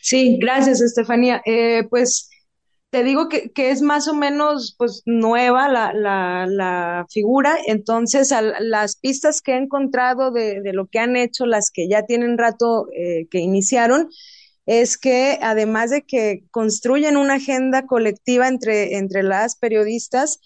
[0.00, 1.42] Sí, gracias, Estefanía.
[1.44, 2.30] Eh, pues
[2.90, 8.30] te digo que, que, es más o menos pues nueva la, la, la figura, entonces
[8.30, 12.04] a, las pistas que he encontrado de, de, lo que han hecho, las que ya
[12.04, 14.10] tienen rato eh, que iniciaron,
[14.66, 20.38] es que además de que construyen una agenda colectiva entre, entre las periodistas,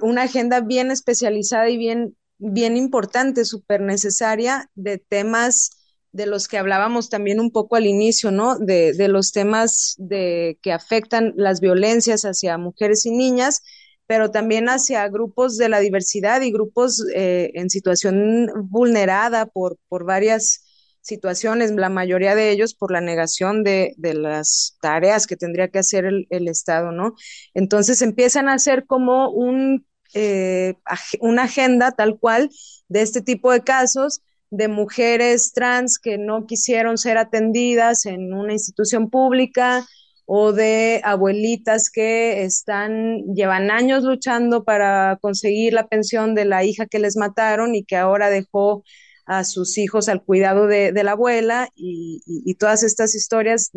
[0.00, 5.70] una agenda bien especializada y bien, bien importante, súper necesaria de temas
[6.12, 8.58] de los que hablábamos también un poco al inicio, ¿no?
[8.58, 13.62] De, de los temas de, que afectan las violencias hacia mujeres y niñas,
[14.06, 20.04] pero también hacia grupos de la diversidad y grupos eh, en situación vulnerada por, por
[20.04, 20.64] varias
[21.00, 25.78] situaciones, la mayoría de ellos por la negación de, de las tareas que tendría que
[25.78, 27.14] hacer el, el, Estado, ¿no?
[27.54, 30.74] Entonces empiezan a hacer como un, eh,
[31.20, 32.50] una agenda tal cual
[32.88, 38.52] de este tipo de casos de mujeres trans que no quisieron ser atendidas en una
[38.52, 39.86] institución pública
[40.26, 46.86] o de abuelitas que están, llevan años luchando para conseguir la pensión de la hija
[46.86, 48.84] que les mataron y que ahora dejó
[49.24, 53.70] a sus hijos al cuidado de, la abuela y, todas estas historias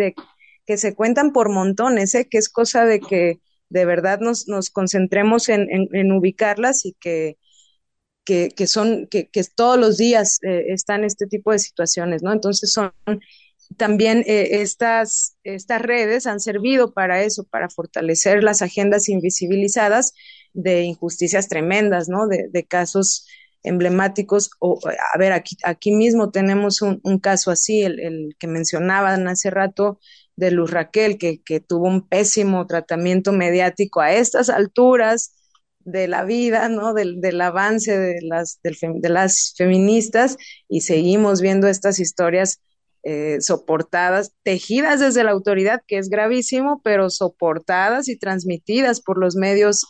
[0.66, 2.28] que se cuentan por montones, ¿eh?
[2.30, 3.40] que es cosa de que
[3.76, 7.38] de verdad nos, nos concentremos en, en, ubicarlas y que,
[8.24, 12.32] que, que son, que, que, todos los días eh, están este tipo de situaciones, ¿no?
[12.32, 12.94] Entonces son
[13.76, 20.14] también eh, estas, estas redes han servido para eso, para fortalecer las agendas invisibilizadas
[20.54, 22.28] de injusticias tremendas, ¿no?
[22.28, 23.28] De, de casos
[23.62, 24.52] emblemáticos.
[24.60, 24.80] O,
[25.14, 29.50] a ver, aquí, aquí mismo tenemos un, un caso así, el, el, que mencionaban hace
[29.50, 30.00] rato
[30.36, 35.34] de Luz Raquel, que, que tuvo un pésimo tratamiento mediático a estas alturas
[35.80, 36.94] de la vida, ¿no?
[36.94, 42.60] Del, del avance de las, de las feministas y seguimos viendo estas historias
[43.08, 49.36] eh, soportadas, tejidas desde la autoridad, que es gravísimo, pero soportadas y transmitidas por los
[49.36, 49.86] medios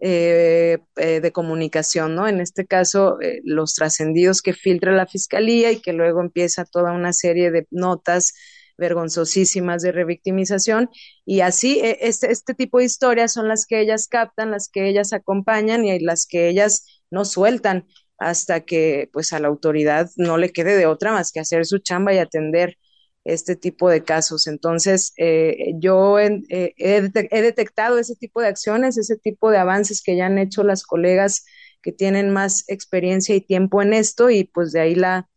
[0.00, 2.28] eh, eh, de comunicación, ¿no?
[2.28, 7.14] En este caso, los trascendidos que filtra la fiscalía y que luego empieza toda una
[7.14, 8.34] serie de notas
[8.78, 10.88] vergonzosísimas de revictimización
[11.26, 15.12] y así este, este tipo de historias son las que ellas captan, las que ellas
[15.12, 17.86] acompañan y las que ellas no sueltan
[18.18, 21.78] hasta que pues a la autoridad no le quede de otra más que hacer su
[21.78, 22.78] chamba y atender
[23.24, 24.46] este tipo de casos.
[24.46, 30.16] Entonces, eh, yo eh, he, detectado ese tipo de acciones, ese tipo de avances que
[30.16, 31.44] ya han hecho las colegas
[31.82, 35.28] que tienen más experiencia y tiempo en esto y pues de ahí la,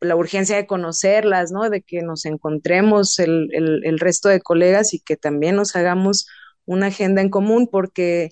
[0.00, 1.70] la urgencia de conocerlas, ¿no?
[1.70, 6.26] De que nos encontremos el, el, resto de colegas y que también nos hagamos
[6.66, 8.30] una agenda en común, porque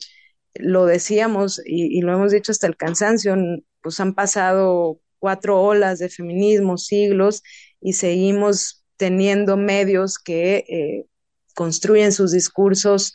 [0.55, 3.37] lo decíamos y, y lo hemos dicho hasta el cansancio,
[3.83, 7.43] pues han pasado cuatro olas de feminismo, siglos,
[7.81, 11.07] y seguimos teniendo medios que eh,
[11.55, 13.15] construyen sus discursos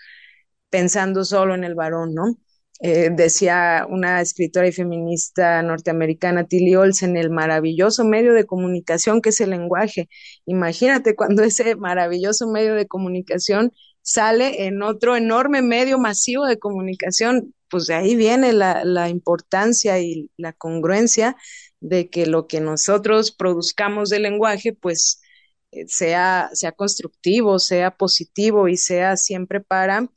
[0.69, 2.35] pensando solo en el varón, ¿no?
[2.81, 9.29] Eh, decía una escritora y feminista norteamericana, Tilly Olsen, el maravilloso medio de comunicación que
[9.29, 10.07] es el lenguaje.
[10.45, 17.53] Imagínate cuando ese maravilloso medio de comunicación sale en otro enorme medio masivo de comunicación,
[17.69, 21.35] pues de ahí viene la, la importancia y la congruencia
[21.81, 25.21] de que lo que nosotros produzcamos del lenguaje, pues
[25.87, 30.09] sea, sea constructivo, sea positivo y sea siempre para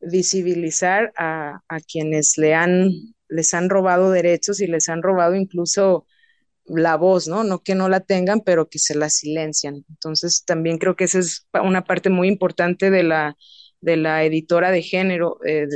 [0.00, 2.90] visibilizar a, a quienes le han,
[3.28, 6.06] les han robado derechos y les han robado incluso
[6.66, 7.44] la voz, ¿no?
[7.44, 9.84] No que no la tengan, pero que se la silencian.
[9.88, 13.36] Entonces, también creo que esa es una parte muy importante de la,
[13.80, 15.66] de la editora de género, eh,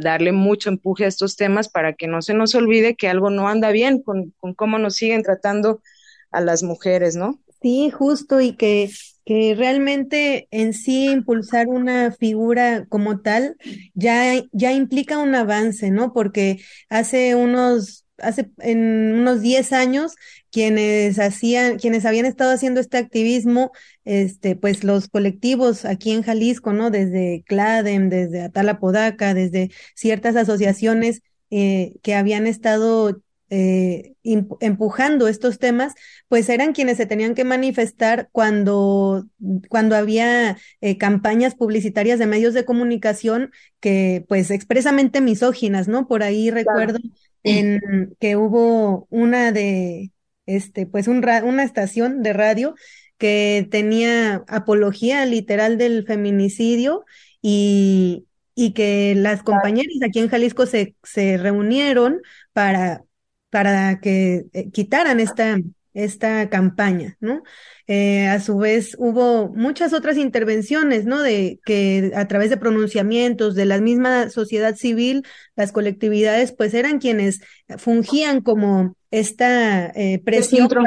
[0.00, 3.48] darle mucho empuje a estos temas para que no se nos olvide que algo no
[3.48, 5.82] anda bien con, con cómo nos siguen tratando
[6.30, 7.40] a las mujeres, ¿no?
[7.62, 8.90] Sí, justo, y que,
[9.28, 13.58] que realmente en sí impulsar una figura como tal
[13.92, 16.14] ya, ya implica un avance, ¿no?
[16.14, 20.14] Porque hace unos, hace en unos 10 años,
[20.50, 23.70] quienes hacían, quienes habían estado haciendo este activismo,
[24.06, 26.90] este, pues los colectivos aquí en Jalisco, ¿no?
[26.90, 35.58] Desde CLADEM, desde Atala Podaca, desde ciertas asociaciones eh, que habían estado eh, empujando estos
[35.58, 35.94] temas,
[36.28, 39.26] pues eran quienes se tenían que manifestar cuando,
[39.68, 46.06] cuando había eh, campañas publicitarias de medios de comunicación que pues expresamente misóginas, ¿no?
[46.06, 47.14] Por ahí recuerdo claro.
[47.42, 50.12] en, que hubo una de,
[50.46, 52.74] este, pues un una estación de radio
[53.16, 57.04] que tenía apología literal del feminicidio
[57.40, 62.20] y, y que las compañeras aquí en Jalisco se, se reunieron
[62.52, 63.04] para,
[63.50, 65.58] para que eh, quitaran esta,
[65.94, 67.42] esta campaña, ¿no?
[67.86, 71.22] Eh, a su vez hubo muchas otras intervenciones, ¿no?
[71.22, 75.24] De que a través de pronunciamientos de la misma sociedad civil,
[75.56, 77.40] las colectividades, pues eran quienes
[77.78, 80.84] fungían como esta eh, presión para,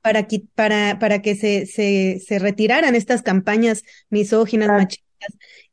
[0.00, 5.06] para, para, para que se, se, se retiraran estas campañas misóginas, machistas.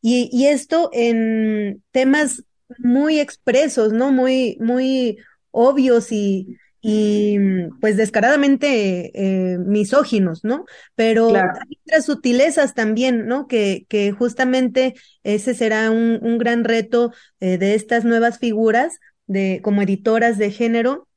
[0.01, 2.43] Y, y esto en temas
[2.78, 4.11] muy expresos, ¿no?
[4.11, 5.18] Muy, muy
[5.54, 7.38] obvios y, y
[7.82, 9.12] pues descaradamente
[9.54, 10.66] eh, misóginos, ¿no?
[10.95, 13.47] Pero hay otras sutilezas también, ¿no?
[13.47, 19.62] Que, que justamente ese será un, un gran reto eh, de estas nuevas figuras de,
[19.64, 21.08] como editoras de género,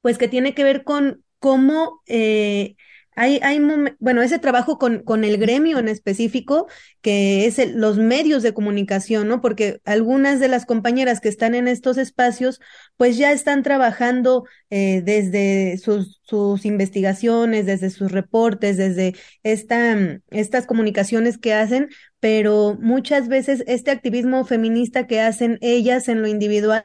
[0.00, 2.76] pues que tiene que ver con cómo eh,
[3.16, 3.60] hay, hay
[3.98, 6.68] bueno, ese trabajo con, con el gremio en específico,
[7.00, 9.40] que es los medios de comunicación, ¿no?
[9.40, 12.60] Porque algunas de las compañeras que están en estos espacios,
[12.96, 19.96] pues ya están trabajando eh, desde sus, sus investigaciones, desde sus reportes, desde esta,
[20.30, 21.88] estas comunicaciones que hacen,
[22.20, 26.84] pero muchas veces este activismo feminista que hacen ellas en lo individual,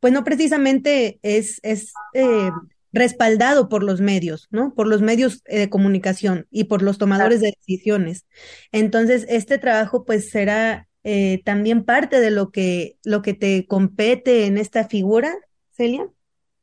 [0.00, 2.50] pues no precisamente es, es eh,
[2.96, 4.74] respaldado por los medios, ¿no?
[4.74, 8.26] Por los medios eh, de comunicación y por los tomadores de decisiones.
[8.72, 14.46] Entonces, este trabajo pues será eh, también parte de lo que, lo que te compete
[14.46, 15.34] en esta figura,
[15.70, 16.08] Celia.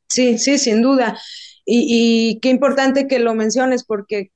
[0.10, 1.18] Sí, sí, sin duda.
[1.66, 4.32] Y, qué importante que lo menciones porque,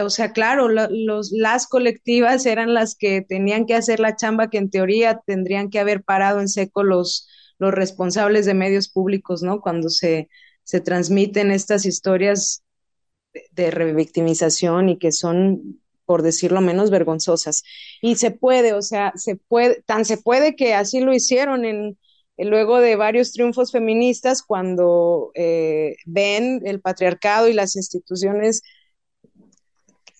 [0.00, 4.68] o sea, claro, las colectivas eran las que tenían que hacer la chamba que en
[4.68, 7.28] teoría tendrían que haber parado en seco los,
[7.58, 9.60] los responsables de medios públicos, ¿no?
[9.60, 10.28] Cuando se,
[10.64, 12.62] se transmiten estas historias
[13.52, 17.62] de, revictimización y que son por decirlo menos vergonzosas.
[18.00, 21.98] Y se puede, o sea, se puede, tan se puede que así lo hicieron en,
[22.36, 28.62] luego de varios triunfos feministas cuando eh, ven el patriarcado y las instituciones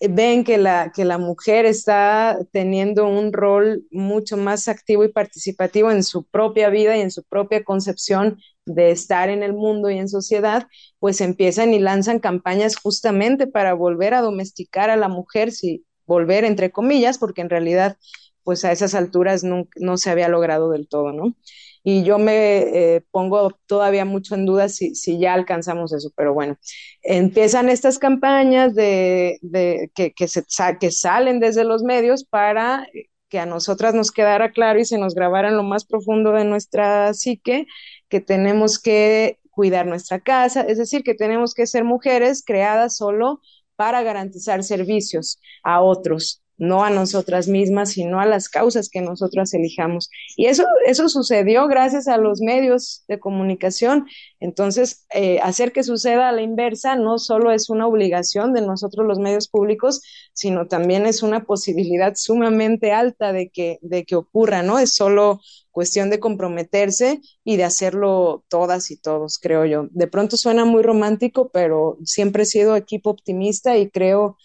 [0.08, 5.90] ven que la, que la mujer está teniendo un rol mucho más activo y participativo
[5.90, 9.98] en su propia vida y en su propia concepción de estar en el mundo y
[9.98, 10.66] en sociedad,
[10.98, 16.44] pues empiezan y lanzan campañas justamente para volver a domesticar a la mujer, si volver
[16.44, 17.96] entre comillas, porque en realidad
[18.44, 21.36] pues a esas alturas no, no se había logrado del todo, ¿no?
[21.84, 22.58] Y yo me
[22.94, 26.56] eh, pongo todavía mucho en duda si, si, ya alcanzamos eso, pero bueno,
[27.02, 30.44] empiezan estas campañas de, de que, que, se,
[30.80, 32.86] que salen desde los medios para
[33.28, 36.44] que a nosotras nos quedara claro y se nos grabara en lo más profundo de
[36.44, 37.66] nuestra psique
[38.12, 43.40] que tenemos que cuidar nuestra casa, es decir, que tenemos que ser mujeres creadas solo
[43.74, 49.52] para garantizar servicios a otros, no a nosotras mismas, sino a las causas que nosotras
[49.52, 50.08] elijamos.
[50.36, 54.06] Y eso, eso sucedió gracias a los medios de comunicación.
[54.38, 59.04] Entonces, eh, hacer que suceda a la inversa no solo es una obligación de nosotros
[59.04, 60.02] los medios públicos,
[60.34, 64.78] sino también es una posibilidad sumamente alta de que, de que ocurra, ¿no?
[64.78, 65.40] Es solo
[65.72, 69.88] cuestión de comprometerse y de hacerlo todas y todos, creo yo.
[69.90, 74.36] De pronto suena muy romántico, pero siempre he sido equipo optimista y creo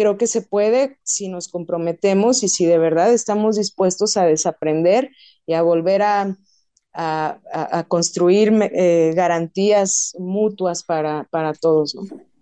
[0.00, 5.10] creo que se puede si nos comprometemos y si de verdad estamos dispuestos a desaprender
[5.44, 6.38] y a volver a,
[7.86, 11.94] construir eh, garantías mutuas para, para todos.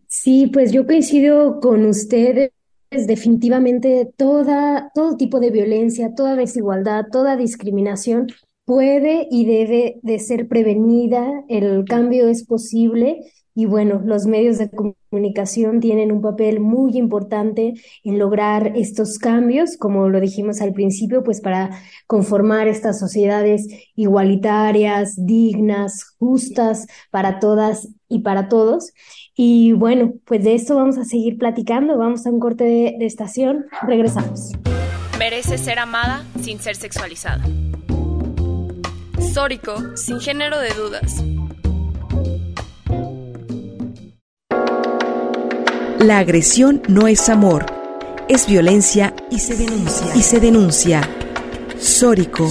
[0.06, 2.52] Sí, pues yo coincido con ustedes.
[2.90, 8.28] Definitivamente toda, todo tipo de violencia, toda desigualdad, toda discriminación
[8.64, 13.20] puede y debe de ser prevenida, el cambio es posible
[13.58, 19.76] y bueno, los medios de comunicación tienen un papel muy importante en lograr estos cambios,
[19.76, 21.70] como lo dijimos al principio, pues para
[22.06, 28.92] conformar estas sociedades igualitarias, dignas, justas para todas y para todos.
[29.34, 33.06] Y bueno, pues de esto vamos a seguir platicando, vamos a un corte de, de
[33.06, 34.52] estación, regresamos.
[35.18, 37.44] Merece ser amada sin ser sexualizada.
[39.34, 41.24] Sórico, sin género de dudas
[45.98, 47.66] La agresión no es amor,
[48.28, 50.06] es violencia y se denuncia.
[50.14, 51.00] Y se denuncia.
[51.76, 52.48] Sórico.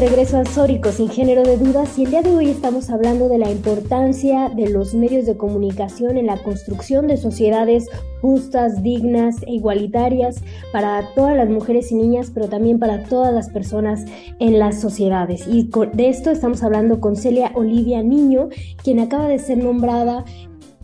[0.00, 3.36] regreso a Sórico sin género de dudas y el día de hoy estamos hablando de
[3.36, 7.86] la importancia de los medios de comunicación en la construcción de sociedades
[8.20, 10.42] justas, dignas e igualitarias
[10.72, 14.04] para todas las mujeres y niñas, pero también para todas las personas
[14.38, 15.46] en las sociedades.
[15.48, 18.48] Y de esto estamos hablando con Celia Olivia Niño,
[18.82, 20.24] quien acaba de ser nombrada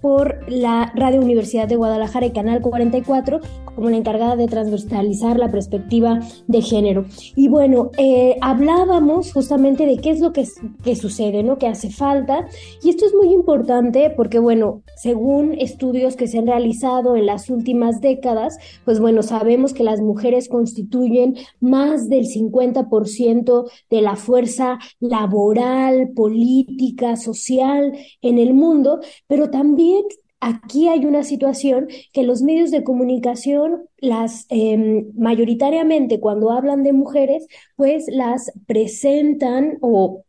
[0.07, 3.40] por la Radio Universidad de Guadalajara y Canal 44
[3.74, 7.04] como la encargada de transversalizar la perspectiva de género.
[7.34, 10.48] Y bueno, eh, hablábamos justamente de qué es lo que,
[10.82, 11.59] que sucede, ¿no?
[11.59, 12.46] Que hace falta.
[12.82, 17.50] Y esto es muy importante porque, bueno, según estudios que se han realizado en las
[17.50, 24.78] últimas décadas, pues bueno, sabemos que las mujeres constituyen más del 50% de la fuerza
[25.00, 27.92] laboral, política, social
[28.22, 29.95] en el mundo, pero también
[30.40, 36.92] aquí hay una situación que los medios de comunicación, las em, mayoritariamente cuando hablan de
[36.92, 40.24] mujeres, pues las presentan o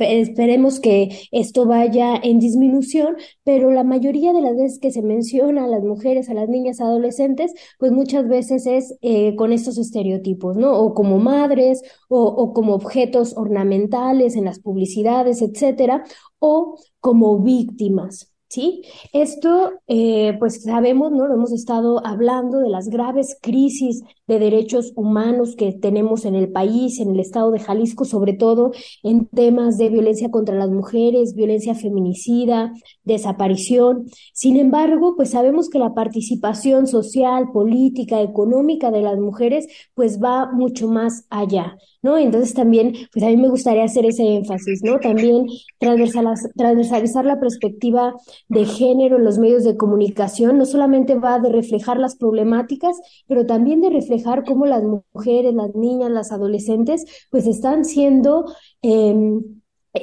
[0.00, 5.64] esperemos que esto vaya en disminución, pero la mayoría de las veces que se menciona
[5.64, 10.56] a las mujeres, a las niñas, adolescentes, pues muchas veces es eh, con estos estereotipos,
[10.56, 10.72] ¿no?
[10.80, 16.04] O como madres, o, o como objetos ornamentales en las publicidades, etcétera,
[16.40, 18.35] o como víctimas.
[18.48, 18.82] ¿Sí?
[19.12, 21.26] Esto, eh, pues sabemos, ¿no?
[21.26, 26.50] Lo hemos estado hablando de las graves crisis de derechos humanos que tenemos en el
[26.50, 28.72] país, en el estado de Jalisco, sobre todo
[29.02, 32.72] en temas de violencia contra las mujeres, violencia feminicida,
[33.04, 34.06] desaparición.
[34.32, 40.50] Sin embargo, pues sabemos que la participación social, política, económica de las mujeres, pues va
[40.52, 41.76] mucho más allá.
[42.02, 42.16] ¿no?
[42.18, 45.00] Entonces también, pues a mí me gustaría hacer ese énfasis, ¿no?
[45.00, 45.46] También
[45.80, 48.14] transversalizar la perspectiva
[48.48, 52.96] de género en los medios de comunicación, no solamente va de reflejar las problemáticas,
[53.26, 58.46] pero también de reflejar cómo las mujeres, las niñas, las adolescentes, pues están siendo...
[58.82, 59.14] Eh,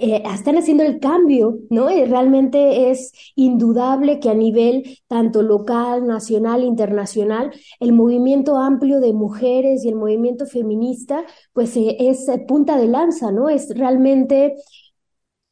[0.02, 1.92] eh, están haciendo el cambio, ¿no?
[1.92, 9.14] Y realmente es indudable que a nivel tanto local, nacional, internacional, el movimiento amplio de
[9.14, 13.50] mujeres y el movimiento feminista, pues eh, es punta de lanza, ¿no?
[13.50, 14.56] Es realmente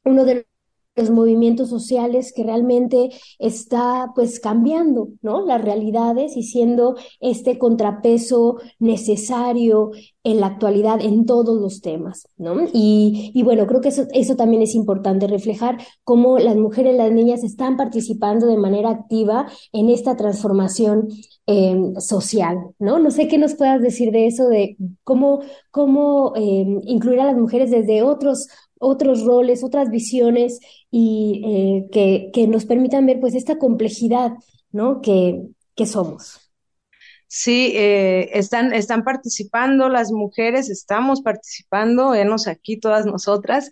[0.04, 0.48] uno de
[0.96, 5.46] los movimientos sociales que realmente está pues cambiando, ¿no?
[5.46, 9.92] Las realidades y siendo este contrapeso necesario
[10.24, 12.68] en la actualidad en todos los temas, ¿no?
[12.74, 17.12] Y, y bueno, creo que eso, eso también es importante, reflejar cómo las mujeres, las
[17.12, 21.08] niñas están participando de manera activa en esta transformación
[21.48, 23.00] eh, social, ¿no?
[23.00, 27.38] No sé qué nos puedas decir de eso, de cómo, cómo eh, incluir a las
[27.38, 28.48] mujeres desde otros,
[28.82, 30.60] otros roles, otras visiones
[30.90, 34.34] y eh, que, que, nos permitan ver pues esta complejidad,
[34.72, 35.02] ¿no?
[35.02, 35.44] Que,
[35.76, 36.52] que somos.
[37.28, 43.70] Sí, eh, están, están participando las mujeres, estamos participando, venos aquí todas nosotras,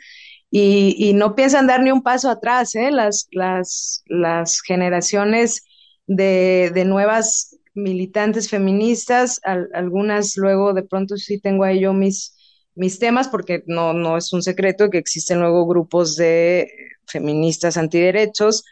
[0.51, 2.89] y, y, no piensan dar ni un paso atrás, ¿eh?
[2.89, 5.63] Las, las, las generaciones
[6.07, 12.35] de, de nuevas militantes feministas, al, algunas luego de pronto sí tengo ahí yo mis,
[12.75, 16.71] mis temas, porque no, no es un secreto que existen luego grupos de
[17.05, 18.63] feministas antiderechos,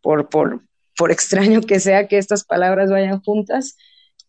[0.00, 0.62] por, por,
[0.96, 3.76] por extraño que sea que estas palabras vayan juntas,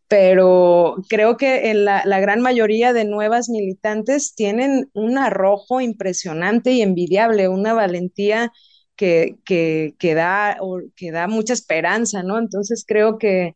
[0.08, 6.72] pero creo que en la, la, gran mayoría de nuevas militantes tienen un arrojo impresionante
[6.74, 8.52] y envidiable, una valentía
[8.96, 10.58] que, que, que, da,
[10.96, 12.38] que da mucha esperanza, ¿no?
[12.38, 13.56] Entonces creo que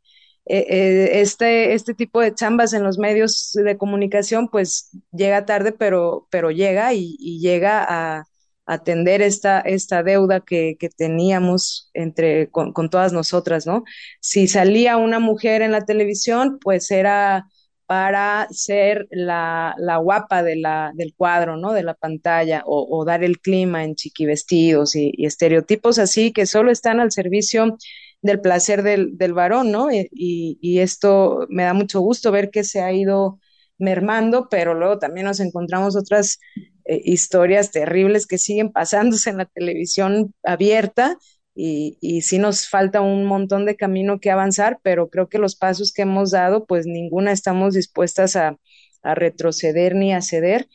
[0.51, 5.73] eh, eh, este, este tipo de chambas en los medios de comunicación pues llega tarde,
[5.73, 8.25] pero, pero llega y, llega a,
[8.65, 13.83] atender esta, esta deuda que, teníamos entre, con, todas nosotras, ¿no?
[14.21, 17.47] Si salía una mujer en la televisión, pues era
[17.85, 21.73] para ser la, la guapa de la, del cuadro, ¿no?
[21.73, 26.45] De la pantalla, o, o dar el clima en chiquivestidos y, y estereotipos así que
[26.45, 27.77] solo están al servicio
[28.21, 29.91] del placer del, del varón, ¿no?
[29.91, 33.39] Y, y, esto me da mucho gusto ver que se ha ido
[33.77, 36.39] mermando, pero luego también nos encontramos otras
[36.85, 41.17] eh, historias terribles que siguen pasándose en la televisión abierta
[41.55, 45.55] y, y sí nos falta un montón de camino que avanzar, pero creo que los
[45.55, 48.57] pasos que hemos dado, pues ninguna estamos dispuestas a,
[49.01, 50.67] a retroceder ni a ceder.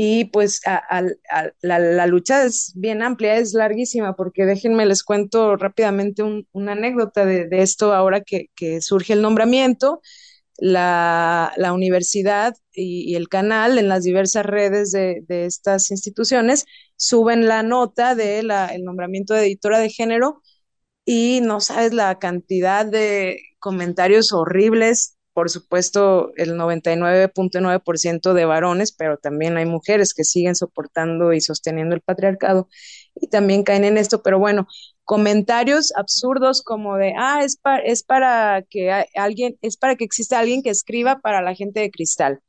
[0.00, 0.60] Y pues
[1.60, 7.26] la, lucha es bien amplia, es larguísima, porque déjenme les cuento rápidamente un, una anécdota
[7.26, 8.46] de, esto ahora que,
[8.80, 10.00] surge el nombramiento.
[10.56, 16.64] La, la universidad y, y, el canal en las diversas redes de, de, estas instituciones
[16.96, 20.42] suben la nota del de nombramiento de editora de género
[21.04, 29.18] y no sabes la cantidad de comentarios horribles, por supuesto el 99.9% de varones, pero
[29.18, 32.68] también hay mujeres que siguen soportando y sosteniendo el patriarcado
[33.14, 34.66] y también caen en esto, pero bueno,
[35.04, 40.60] comentarios absurdos como de, ah, es, es para que alguien, es para que exista alguien
[40.60, 42.40] que escriba para la gente de cristal.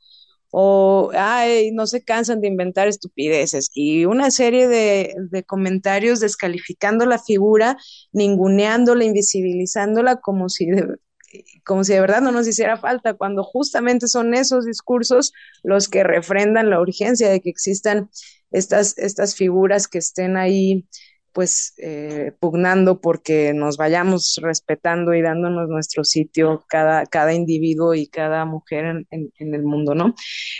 [0.50, 7.20] o, ay, no se cansan de inventar estupideces, y una serie de, comentarios descalificando la
[7.20, 7.78] figura,
[8.14, 10.66] ninguneándola, invisibilizándola como si
[11.64, 16.04] como si de verdad no nos hiciera falta, cuando justamente son esos discursos los que
[16.04, 18.10] refrendan la urgencia de que existan
[18.52, 20.88] estas, estas figuras que estén ahí
[21.32, 28.08] pues eh, pugnando porque nos vayamos respetando y dándonos nuestro sitio cada, cada individuo y
[28.08, 30.16] cada mujer en, el mundo, ¿no?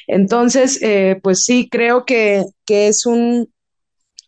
[0.08, 3.52] Entonces, eh, pues sí, creo que, que es un,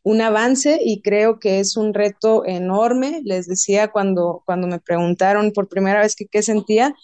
[0.03, 3.21] un avance y creo que es un reto enorme.
[3.23, 6.95] Les decía cuando, cuando me preguntaron por primera vez qué sentía,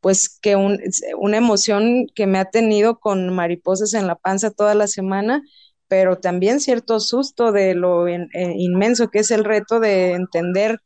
[0.00, 0.80] pues que un,
[1.18, 5.42] una emoción que me ha tenido con mariposas en la panza toda la semana,
[5.88, 10.80] pero también cierto susto de lo eh, inmenso que es el reto de entender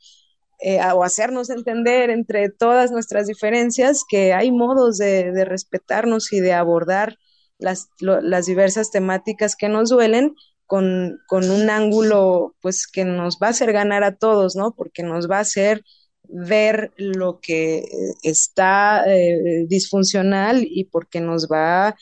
[0.60, 6.40] eh, o hacernos entender entre todas nuestras diferencias que hay modos de, de respetarnos y
[6.40, 7.16] de abordar
[7.58, 10.34] las, las diversas temáticas que nos duelen
[10.70, 14.72] con, con, un ángulo pues que nos va a hacer ganar a todos, ¿no?
[14.76, 15.82] Porque nos va a hacer
[16.22, 17.82] ver lo que
[18.22, 21.96] está eh, disfuncional y porque nos va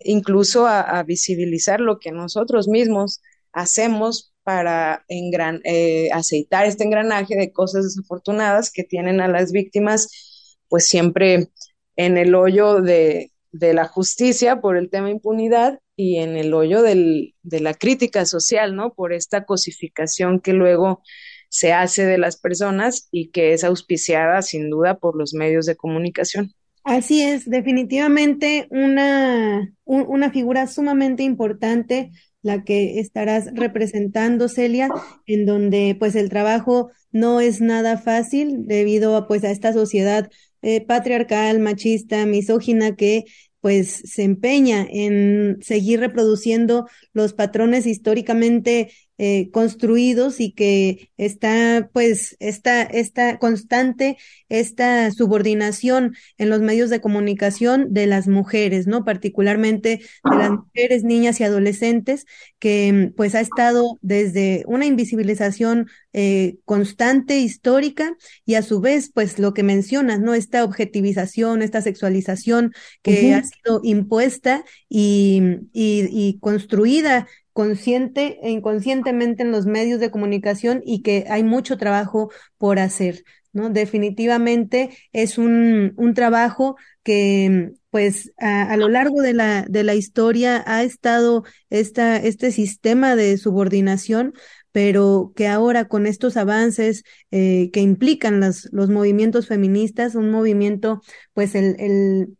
[0.00, 3.20] incluso a, visibilizar lo que nosotros mismos
[3.52, 10.56] hacemos para engran eh, aceitar este engranaje de cosas desafortunadas que tienen a las víctimas
[10.68, 11.50] pues siempre
[11.94, 16.82] en el hoyo de, de la justicia por el tema impunidad y en el hoyo
[16.82, 18.94] del, de la crítica social, ¿no?
[18.94, 21.02] Por esta cosificación que luego
[21.48, 25.76] se hace de las personas y que es auspiciada sin duda por los medios de
[25.76, 26.52] comunicación.
[26.84, 34.88] Así es, definitivamente una, una figura sumamente importante la que estarás representando, Celia,
[35.26, 40.30] en donde pues el trabajo no es nada fácil debido a pues a esta sociedad
[40.62, 43.24] eh, patriarcal, machista, misógina que
[43.60, 52.36] pues se empeña en seguir reproduciendo los patrones históricamente eh, construidos y que está pues
[52.38, 54.16] esta, esta constante,
[54.48, 59.04] esta subordinación en los medios de comunicación de las mujeres, ¿no?
[59.04, 60.00] Particularmente
[60.30, 62.26] de las mujeres, niñas y adolescentes,
[62.60, 69.38] que pues ha estado desde una invisibilización eh, constante, histórica, y a su vez, pues
[69.38, 70.34] lo que mencionas, ¿no?
[70.34, 75.42] Esta objetivización, esta sexualización que ha sido impuesta y,
[75.72, 77.26] y, y construida
[77.58, 83.24] consciente e inconscientemente en los medios de comunicación y que hay mucho trabajo por hacer,
[83.52, 83.68] ¿no?
[83.68, 90.62] Definitivamente es un, un trabajo que pues a, lo largo de la, de la historia
[90.68, 94.34] ha estado esta, este sistema de subordinación,
[94.70, 97.02] pero que ahora con estos avances
[97.32, 101.02] eh, que implican los movimientos feministas, un movimiento,
[101.34, 102.36] pues el, el,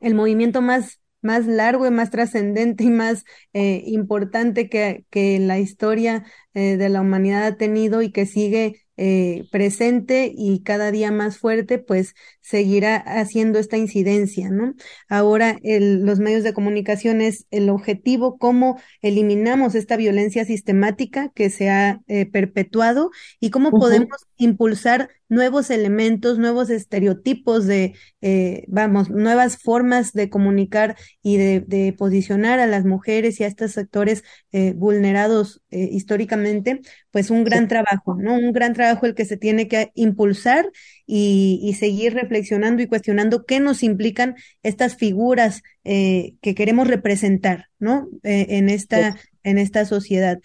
[0.00, 5.58] el movimiento más más largo y más trascendente y más eh, importante que, que la
[5.58, 6.24] historia
[6.54, 11.38] eh, de la humanidad ha tenido y que sigue eh, presente y cada día más
[11.38, 12.14] fuerte, pues
[12.46, 14.74] seguirá haciendo esta incidencia, ¿no?
[15.08, 21.70] Ahora los medios de comunicación es el objetivo, cómo eliminamos esta violencia sistemática que se
[21.70, 30.12] ha perpetuado y cómo podemos impulsar nuevos elementos, nuevos estereotipos de, eh, vamos, nuevas formas
[30.12, 34.22] de comunicar y de, de, posicionar a las mujeres y a estos sectores
[34.52, 36.80] eh, vulnerados eh, históricamente,
[37.10, 38.34] pues un gran trabajo, ¿no?
[38.34, 40.70] Un gran trabajo el que se tiene que impulsar
[41.06, 48.08] y, y seguir reflexionando y cuestionando qué nos implican estas figuras que queremos representar, ¿no?
[48.24, 50.40] en esta, en esta sociedad.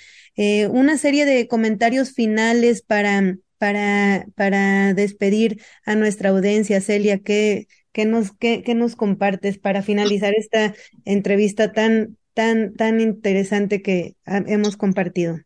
[0.70, 8.06] una serie de comentarios finales para para, para despedir a nuestra audiencia, Celia, ¿qué, qué
[8.06, 10.74] nos, qué, qué nos compartes para finalizar esta
[11.06, 15.38] entrevista tan, tan, tan interesante que hemos compartido?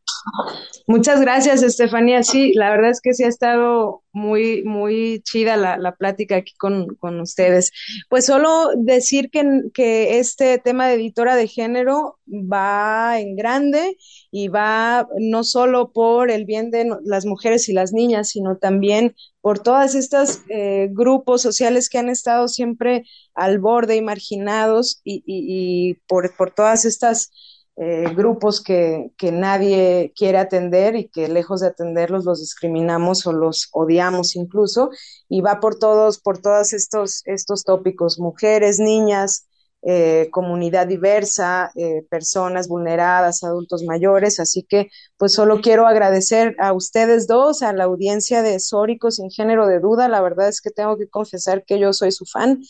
[0.88, 2.24] Muchas gracias, Estefanía.
[2.24, 6.54] Sí, la verdad es que sí ha estado muy, muy chida la, la plática aquí
[6.58, 7.72] con, con, ustedes.
[8.10, 13.98] Pues solo decir que, que este tema de editora de género va en grande
[14.32, 19.16] y va no solo por el bien de las mujeres y las niñas, sino también
[19.42, 23.04] por todas estas eh, grupos sociales que han estado siempre
[23.34, 27.32] al borde y marginados y, y, y por, por todas estas
[27.78, 33.34] eh, grupos que, que, nadie quiere atender y que lejos de atenderlos los discriminamos o
[33.34, 34.92] los odiamos incluso,
[35.28, 39.48] y va por todos, por todos estos, estos tópicos, mujeres, niñas,
[39.88, 46.74] eh, comunidad diversa, eh, personas vulneradas, adultos mayores, así que pues solo quiero agradecer a
[46.74, 50.72] ustedes dos, a la audiencia de Sórico sin género de duda, la verdad es que
[50.72, 52.64] tengo que confesar que yo soy su fan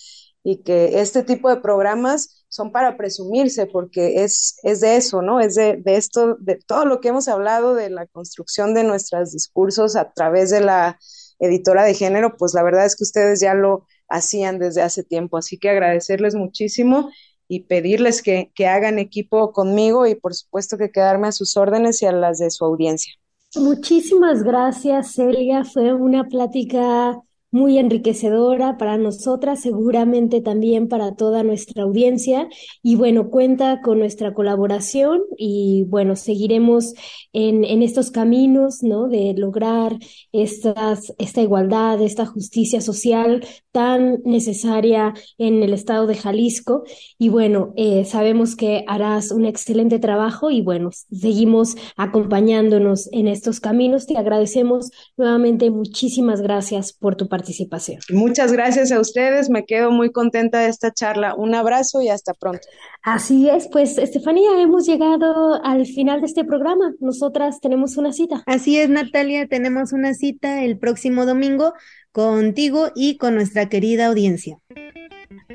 [0.44, 5.42] y que este tipo de programas son para presumirse porque es, es de eso, ¿no?
[5.42, 9.34] Es de, de, esto, de todo lo que hemos hablado de la construcción de nuestros
[9.34, 10.98] discursos a través de la
[11.40, 15.38] editora de género, pues la verdad es que ustedes ya lo hacían desde hace tiempo.
[15.38, 17.10] Así que agradecerles muchísimo
[17.50, 22.02] y pedirles que, que hagan equipo conmigo y por supuesto que quedarme a sus órdenes
[22.02, 23.14] y a las de su audiencia.
[23.56, 25.66] Muchísimas gracias, Celia.
[25.66, 27.22] Fue una plática
[27.56, 32.50] muy enriquecedora para nosotras, seguramente también para toda nuestra audiencia.
[32.84, 36.94] Y bueno, cuenta con nuestra colaboración y bueno, seguiremos
[37.32, 39.08] en, en estos caminos, ¿no?
[39.08, 39.98] De lograr
[40.34, 46.84] estas, esta igualdad, esta justicia social tan necesaria en el estado de Jalisco.
[47.18, 53.62] Y bueno, eh, sabemos que harás un excelente trabajo y bueno, seguimos acompañándonos en estos
[53.62, 54.08] caminos.
[54.08, 55.70] Te agradecemos nuevamente.
[55.70, 58.00] Muchísimas gracias por tu participación participación.
[58.10, 61.36] Muchas gracias a ustedes, me quedo muy contenta de esta charla.
[61.36, 62.68] Un abrazo y hasta pronto.
[63.04, 66.94] Así es, pues Estefanía, hemos llegado al final de este programa.
[67.00, 68.42] Nosotras tenemos una cita.
[68.48, 71.74] Así es, Natalia, tenemos una cita el próximo domingo
[72.12, 74.58] contigo y con nuestra querida audiencia.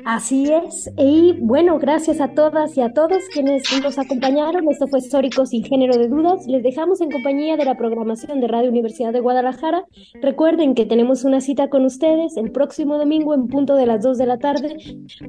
[0.05, 0.89] Así es.
[0.97, 4.69] Y bueno, gracias a todas y a todos quienes nos acompañaron.
[4.69, 6.45] Esto fue Históricos sin género de dudas.
[6.47, 9.83] Les dejamos en compañía de la programación de Radio Universidad de Guadalajara.
[10.21, 14.17] Recuerden que tenemos una cita con ustedes el próximo domingo en punto de las 2
[14.17, 14.77] de la tarde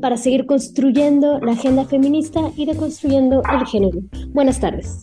[0.00, 3.98] para seguir construyendo la agenda feminista y deconstruyendo el género.
[4.32, 5.02] Buenas tardes.